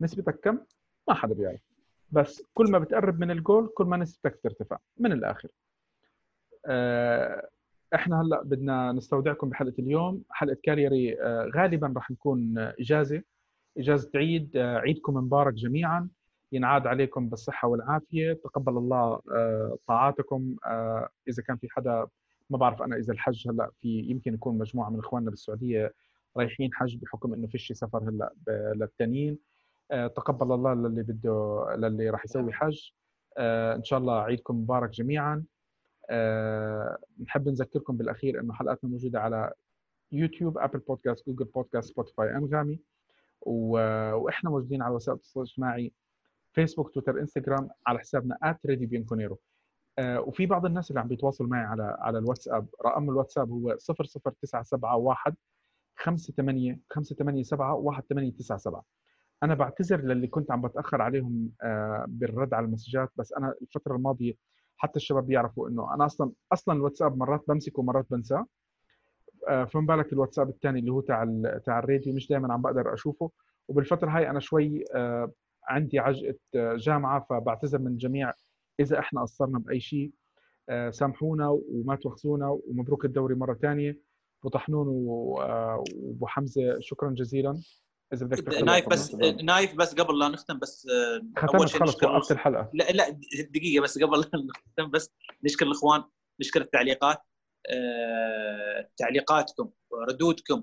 [0.00, 0.58] نسبتك كم؟
[1.08, 1.60] ما حدا بيعرف.
[2.12, 5.48] بس كل ما بتقرب من الجول كل ما نسبتك ترتفع من الآخر.
[6.66, 7.48] آه،
[7.94, 10.22] إحنا هلأ بدنا نستودعكم بحلقة اليوم.
[10.30, 13.22] حلقة كاريري آه، غالبا راح نكون إجازة.
[13.78, 16.08] إجازة عيد آه، عيدكم مبارك جميعا.
[16.52, 18.32] ينعاد عليكم بالصحة والعافية.
[18.32, 19.20] تقبل الله
[19.86, 20.56] طاعاتكم.
[21.28, 22.06] إذا كان في حدا
[22.50, 25.94] ما بعرف أنا إذا الحج هلأ في يمكن يكون مجموعة من إخواننا بالسعودية
[26.36, 28.32] رايحين حج بحكم إنه فيش سفر هلأ
[28.74, 29.38] للتانيين.
[29.90, 32.90] تقبل الله للي بده للي راح يسوي حج.
[33.76, 35.44] إن شاء الله عيدكم مبارك جميعا.
[37.22, 39.52] نحب نذكركم بالأخير إنه حلقاتنا موجودة على
[40.12, 42.80] يوتيوب Apple Podcast Google Podcast Spotify أنغامي.
[43.40, 45.92] وإحنا موجودين على وسائل التواصل الاجتماعي
[46.52, 49.38] فيسبوك تويتر إنستغرام على حسابنا @Radio Bianconero
[49.98, 55.36] أه وفي بعض الناس اللي عم بيتواصلوا معي على على الواتساب رقم الواتساب هو 00971
[56.04, 58.82] 58 587 1897
[59.42, 64.34] أنا بعتذر للي كنت عم بتأخر عليهم آه، بالرد على المسجات بس أنا الفترة الماضية
[64.76, 68.46] حتى الشباب بيعرفوا إنه أنا أصلا أصلا الواتساب مرات بمسكه ومرات بنساه.
[69.48, 71.24] آه، فما بالك الواتساب الثاني اللي هو تاع
[71.64, 73.30] تاع الراديو مش دائما عم بقدر أشوفه.
[73.68, 75.32] وبالفترة هاي أنا شوي آه،
[75.68, 78.32] عندي عجقه جامعة فبعتذر من الجميع
[78.80, 80.12] إذا إحنا قصرنا بأي شيء.
[80.90, 84.00] سامحونا وما توخسونا ومبروك الدوري مرة ثانية
[84.40, 87.62] ابو طحنون وأبو حمزة شكرا جزيلا.
[88.12, 92.32] إذا بدك نايف بس نايف بس قبل لا نختم بس آه، أول شيء خلص وقفت
[92.32, 92.70] الحلقة.
[92.74, 95.10] لا لا دقيقة بس قبل لا نختم بس
[95.44, 96.04] نشكر الإخوان
[96.40, 97.18] نشكر التعليقات
[97.70, 99.70] آه، تعليقاتكم
[100.08, 100.62] ردودكم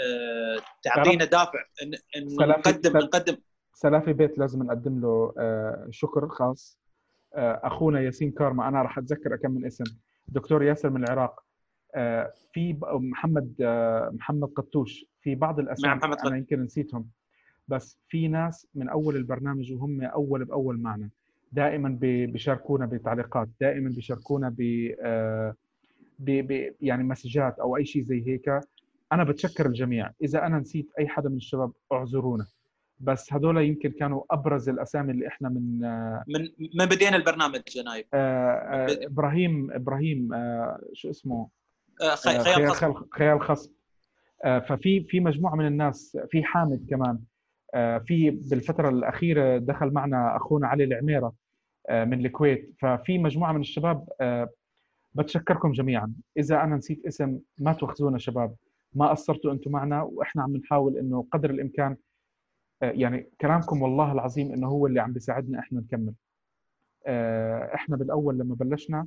[0.00, 1.90] آه، تعطينا دافع إن
[2.48, 3.36] نقدم نقدم.
[3.74, 5.34] سلافي بيت لازم نقدم له
[5.90, 6.78] شكر خاص.
[7.34, 9.84] أخونا ياسين كارما أنا راح أتذكر كم من اسم.
[10.28, 11.40] دكتور ياسر من العراق.
[12.52, 13.54] في محمد
[14.12, 15.04] محمد قطوش.
[15.22, 17.08] في بعض الاسماء محمد أنا يمكن نسيتهم.
[17.68, 21.08] بس في ناس من أول البرنامج وهم أول بأول معنا.
[21.52, 24.88] دائما بيشاركونا بتعليقات دائما بيشاركونا ب
[26.18, 28.60] ب يعني مسجات أو أي شيء زي هيك.
[29.12, 30.10] أنا بتشكر الجميع.
[30.22, 32.46] إذا أنا نسيت أي حدا من الشباب اعذرونا.
[33.00, 35.78] بس هذول يمكن كانوا أبرز الأسامي اللي إحنا من
[36.28, 40.28] من من بدينا البرنامج جنايب إبراهيم إبراهيم
[40.92, 41.48] شو اسمه؟
[42.02, 43.81] آه، خيال خصب خيال خصب آه،
[44.42, 47.18] ففي في مجموعة من الناس في حامد كمان
[47.74, 51.32] آه، في بالفترة الأخيرة دخل معنا أخونا علي العميرة
[51.90, 52.74] من الكويت.
[52.80, 54.08] ففي مجموعة من الشباب
[55.14, 56.12] بتشكركم جميعا.
[56.36, 58.54] إذا أنا نسيت اسم ما تواخذونا شباب.
[58.94, 61.96] ما قصرتوا أنتم معنا وإحنا عم نحاول إنه قدر الإمكان
[62.82, 66.14] يعني كلامكم والله العظيم إنه هو اللي عم بيساعدنا إحنا نكمل.
[67.74, 69.06] إحنا بالأول لما بلشنا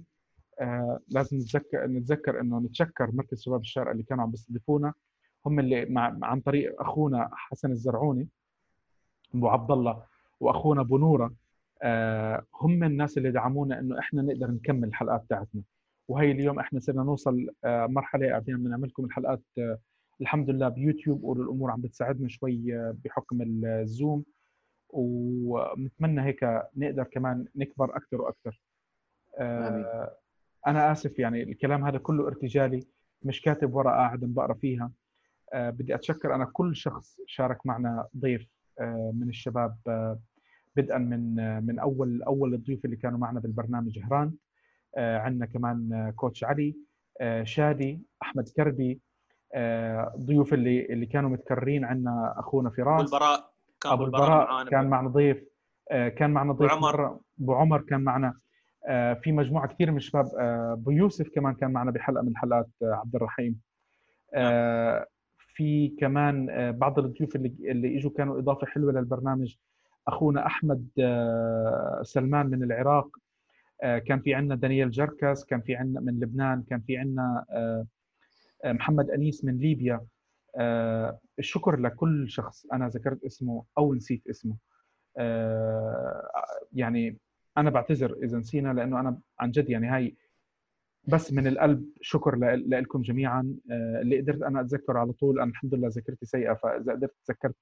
[0.60, 4.94] آه لازم نتذكر نتذكر إنه نتشكر مركز شباب الشارقه اللي كانوا عم بيستضيفونا.
[5.46, 8.28] هم اللي مع عن طريق أخونا حسن الزرعوني
[9.36, 10.04] أبو عبد الله
[10.40, 11.34] وأخونا أبو نورة
[11.84, 15.62] آه هم الناس اللي دعمونا إنه إحنا نقدر نكمل الحلقات تاعتنا
[16.08, 19.78] وهي اليوم إحنا صرنا نوصل آه مرحلة قاعدين بنعمل لكم الحلقات آه
[20.22, 22.64] الحمد لله بيوتيوب والأمور عم بتساعدنا شوي
[23.06, 24.24] بحكم الزوم.
[24.90, 28.62] ونتمنى هيك نقدر كمان نكبر أكثر وأكثر
[29.38, 30.16] آه
[30.68, 32.80] أنا آسف يعني الكلام هذا كله ارتجالي
[33.24, 34.92] مش كاتب ورقة قاعد بقرأ فيها.
[35.56, 38.48] بدي أتشكر أنا كل شخص شارك معنا ضيف
[38.80, 40.20] أه من الشباب أه
[40.76, 44.34] بدءا من آه، من أول أول الضيوف اللي كانوا معنا بالبرنامج هران.
[44.98, 46.76] آه، عندنا كمان آه، كوتش علي
[47.44, 49.02] شادي أحمد كربي
[50.18, 53.52] ضيوف اللي اللي كانوا متكررين عندنا أخونا فراس أبو البراء
[53.82, 55.44] كان أبو البراء كان معنا ضيف
[55.90, 57.20] كان معنا ضيف عمر.
[57.40, 58.34] أبو عمر كان معنا
[58.88, 62.68] آه، في مجموعة كثير من الشباب آه، أبو يوسف كمان كان معنا بحلقة من حلقات
[62.84, 63.62] آه، عبد الرحيم.
[65.56, 69.56] في كمان بعض الضيوف اللي اللي إجوا كانوا إضافة حلوة للبرنامج.
[70.08, 70.88] أخونا أحمد
[72.02, 73.18] سلمان من العراق
[73.82, 77.46] كان في عندنا دانيال جركس كان في عندنا من لبنان كان في عندنا
[78.66, 80.06] محمد أنيس من ليبيا.
[81.40, 84.56] الشكر لكل شخص أنا ذكرت اسمه أو نسيت اسمه.
[86.74, 87.18] يعني
[87.58, 90.16] أنا بعتذر إذا نسينا لأنه أنا عن جد يعني هاي
[91.08, 93.56] بس من القلب شكر لكم جميعا.
[93.72, 97.56] آه، اللي قدرت أنا اتذكر على طول أنا الحمد لله ذاكرتي سيئة فإذا قدرت تذكرت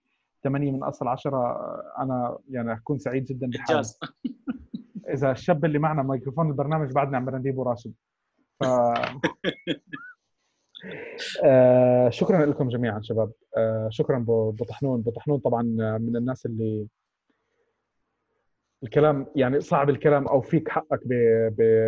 [0.44, 3.82] 8 من أصل 10 أنا يعني أكون سعيد جدا بحالي.
[5.14, 7.94] إذا الشاب اللي معنا ميكروفون البرنامج بعدنا عم نجيبه راشد
[8.60, 8.64] ف
[11.44, 13.32] آه شكرا لكم جميعا شباب.
[13.58, 15.64] آه شكرا ابو طحنون ابو طحنون طبعا
[15.98, 16.88] من الناس اللي
[18.84, 21.08] الكلام يعني صعب الكلام أو فيك حقك.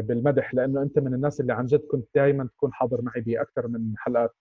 [0.04, 3.94] بالمدح لأنه أنت من الناس اللي عن جد كنت دائما تكون حاضر معي باكثر من
[3.98, 4.36] حلقات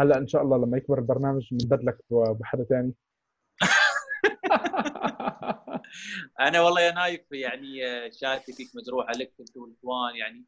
[0.00, 2.94] هلأ إن شاء الله لما يكبر البرنامج بنبدلك بحدا ثاني
[6.40, 7.80] أنا والله يا نايف يعني
[8.12, 10.44] شهادتي فيك مجروحة لك أنت والإخوان يعني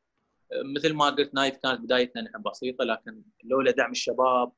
[0.76, 4.52] مثل ما قلت نايف كانت بدايتنا نحن بسيطة لكن لولا دعم الشباب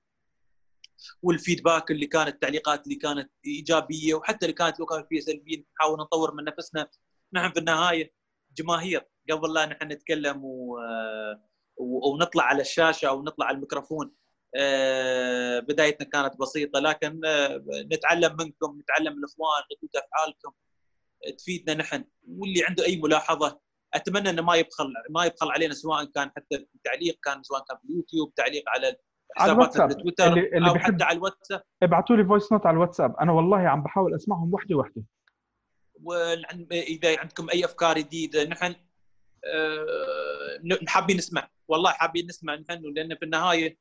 [1.22, 5.98] والفيدباك اللي كانت التعليقات اللي كانت إيجابية وحتى اللي كانت لو كانت فيها سلبية نحاول
[5.98, 6.88] نطور من نفسنا.
[7.32, 8.12] نحن في النهاية
[8.56, 10.78] جماهير قبل لا نحن نتكلم و...
[11.76, 14.14] ونطلع على الشاشة أو نطلع على الميكروفون
[14.56, 20.52] آه، بدايتنا كانت بسيطة لكن آه، نتعلم منكم نتعلم من الاخوان ردود أفعالكم
[21.38, 22.04] تفيدنا نحن.
[22.28, 23.60] واللي عنده أي ملاحظة
[23.94, 27.84] أتمنى إنه ما يبخل ما يبخل علينا سواء كان حتى تعليق كان سواء كان في
[27.84, 28.96] اليوتيوب تعليق على
[29.88, 31.62] في تويتر اللي, اللي أو حتى على الواتساب.
[31.82, 33.16] ابعثوا لي voice note على الواتساب.
[33.16, 35.02] أنا والله عم بحاول أسمعهم وحدة وحدة.
[36.02, 38.74] واذا عندكم أي أفكار جديدة نحن
[39.44, 41.48] أه حابين نسمع.
[41.68, 43.78] والله حابين نسمع نحن لأن في النهاية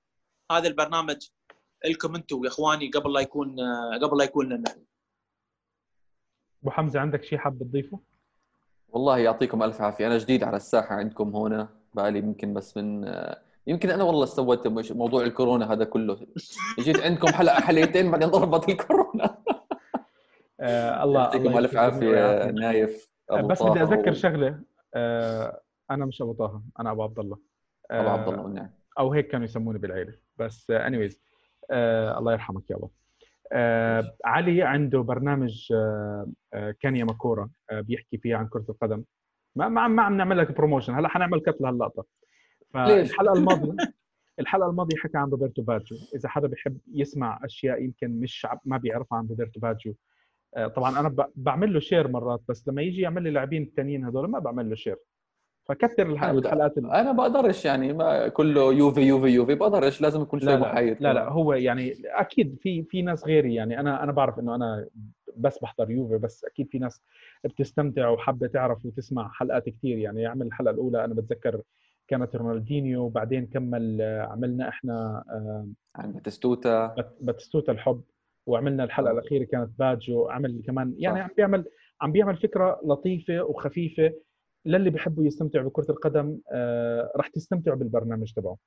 [0.52, 1.30] هذا البرنامج
[1.86, 3.56] لكم أنتم يا إخواني قبل لا يكون
[4.04, 4.76] قبل لا يكون لنا.
[6.62, 8.00] أبو حمزة عندك شيء حاب تضيفه؟
[8.90, 10.08] والله يعطيكم ألف عافية.
[10.08, 13.06] أنا جديد على الساحة عندكم هنا بقالي يمكن بس من
[13.68, 16.28] يمكن أنا والله سويت موضوع الكورونا هذا كله.
[16.80, 19.38] جيت عندكم حلقه حلقتين بعدين ضربت الكورونا.
[20.60, 24.60] آه الله يعطيكم ألف عافية نايف أبو بس بدي أذكر شغلة.
[24.96, 25.62] آه
[25.92, 27.38] أنا مش أبو طه أنا أبو عبد الله.
[27.92, 30.14] آه أبو عبد الله والنعم أو هيك كانوا يسموني بالعيلة.
[30.38, 31.22] بس anyways
[31.72, 32.90] آه الله يرحمك يابا
[33.52, 39.04] آه علي عنده برنامج آه آه كانيا ماكورا آه بيحكي فيه عن كرة القدم.
[39.56, 42.06] ما ما ما عم نعمل لك promotion هلا حنعمل cut لهاللقطة.
[42.74, 43.76] فالحلقه الماضية
[44.40, 49.18] الحلقة الماضية حكى عن روبرتو باجو إذا حدا بيحب يسمع أشياء يمكن مش ما بيعرفها
[49.18, 49.94] عن روبرتو باجو
[50.56, 54.30] آه طبعا أنا بعمل له share مرات بس لما يجي يعمل لي لاعبين الثانيين هذول
[54.30, 54.98] ما بعمل له share
[55.66, 56.92] فكثر الحلقات اللي...
[57.02, 59.56] أنا بقدرش يعني ما كله يوفي يوفي يوفي.
[59.56, 63.80] بقدرش لازم يكون شيء محايد لا لا هو يعني أكيد في في ناس غيري يعني.
[63.80, 64.88] أنا أنا بعرف إنه أنا
[65.38, 67.02] بس بحضر يوفي بس أكيد في ناس
[67.44, 70.26] بتستمتع وحابة تعرف وتسمع حلقات كثير يعني.
[70.26, 71.62] عمل الحلقة الأولى أنا بتذكر
[72.08, 75.24] كانت رونالدينيو وبعدين كمل عملنا إحنا
[75.96, 76.96] عن باتستوتا.
[77.20, 78.04] باتستوتا الحب
[78.48, 81.66] وعملنا الحلقة الأخيرة كانت باجو عمل كمان يعني عم بيعمل
[82.02, 84.14] عم بيعمل فكرة لطيفة وخفيفة
[84.66, 88.58] للي بيحبوا يستمتعوا بكرة القدم آه راح تستمتعوا بالبرنامج تبعه.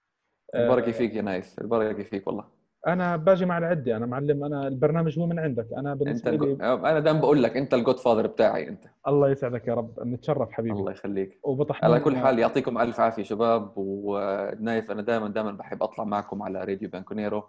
[0.55, 2.45] آه البركه فيك يا نايف البركة فيك والله.
[2.87, 6.57] أنا باجي مع العدة أنا معلم أنا البرنامج هو من عندك أنا بالنسبة انت لي
[6.63, 8.85] أنا دائما بقول لك أنت ال godfather بتاعي أنت.
[9.09, 10.79] الله يسعدك يا رب نتشرف حبيبي.
[10.79, 11.41] الله يخليك.
[11.71, 16.65] على كل حال يعطيكم ألف عافية شباب ونايف أنا دائما دائما بحب أطلع معكم على
[16.65, 17.45] راديو بيانكونيرو.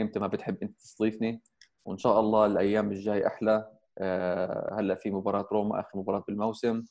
[0.00, 1.42] إمتى ما بتحب أنت تستضيفني
[1.84, 3.68] وإن شاء الله الأيام الجاي أحلى.
[3.98, 6.82] آه، هلأ في مباراة روما آخر مباراة بالموسم.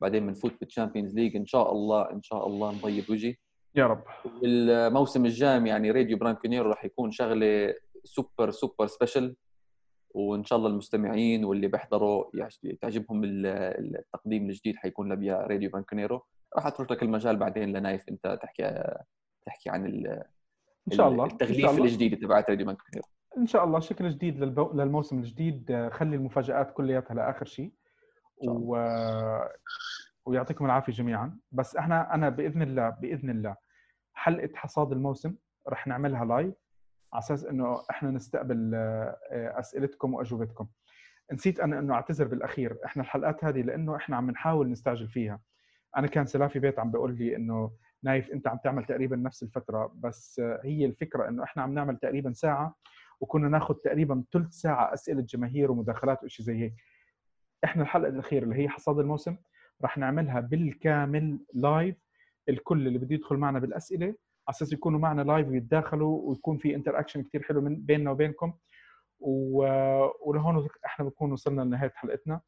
[0.00, 1.36] بعدين بنفوت بال Champions League.
[1.36, 3.36] إن شاء الله إن شاء الله نبيض وجهي.
[3.76, 4.02] يا رب.
[4.44, 7.74] الموسم الجاي يعني راديو بيانكونيرو راح يكون شغلة
[8.04, 9.36] super super special
[10.10, 12.24] وإن شاء الله المستمعين واللي بيحضروا
[12.80, 16.22] تعجبهم التقديم الجديد حيكون لبيا راديو بيانكونيرو
[16.56, 18.94] راح أترك لك المجال بعدين لنايف أنت تحكي
[19.46, 23.06] تحكي عن إن شاء الله التغليف الجديد تبعت راديو بيانكونيرو
[23.38, 24.72] إن شاء الله شكل جديد للبو...
[24.74, 25.88] للموسم الجديد.
[25.92, 27.72] خلي المفاجآت كلياتها لآخر شيء.
[28.48, 28.76] و...
[30.26, 31.38] ويعطيكم العافية جميعا.
[31.52, 33.65] بس إحنا أنا بإذن الله بإذن الله
[34.16, 35.34] حلقة حصاد الموسم
[35.68, 36.54] رح نعملها live
[37.12, 40.66] على أساس إنه إحنا نستقبل آه، أسئلتكم وأجوبتكم.
[41.32, 45.40] نسيت أنا إنه أعتذر بالأخير إحنا الحلقات هذه لإنه إحنا عم نحاول نستعجل فيها.
[45.96, 47.70] أنا كان سلافي بيت عم بيقول لي إنه
[48.02, 52.32] نايف أنت عم تعمل تقريبا نفس الفترة بس هي الفكرة إنه إحنا عم نعمل تقريبا
[52.32, 52.74] ساعة
[53.20, 56.74] وكنا ناخذ تقريبا ثلث ساعة أسئلة جماهير ومداخلات وشيء زي هيك.
[57.64, 59.36] إحنا الحلقة الأخيرة اللي هي حصاد الموسم
[59.82, 61.96] راح نعملها بالكامل live
[62.48, 64.14] الكل اللي بده يدخل معنا بالأسئلة على
[64.56, 68.52] أساس يكونوا معنا live ويتداخلوا ويكون في interaction كثير حلو من بيننا وبينكم.
[69.20, 69.62] و...
[70.20, 72.40] ولهون إحنا بنكون وصلنا لنهاية حلقتنا.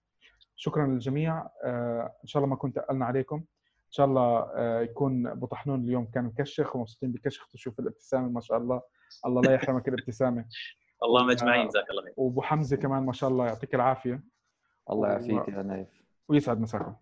[0.57, 1.49] شكرا للجميع.
[1.65, 3.37] آه، إن شاء الله ما كنت تقلنا عليكم.
[3.37, 8.41] إن شاء الله آه، يكون ابو طحنون اليوم كان مكشخ ومبسوطين بكشخته شوف الابتسامة ما
[8.41, 8.83] شاء الله.
[9.27, 10.45] الله لا يحرمك الابتسامة.
[11.05, 12.15] الله مجمعين جزاك الله خير.
[12.17, 14.25] وأبو حمزة كمان ما شاء الله يعطيك العافية.
[14.91, 15.89] الله يعافيك يا نايف.
[16.29, 16.95] ويسعد مساكم.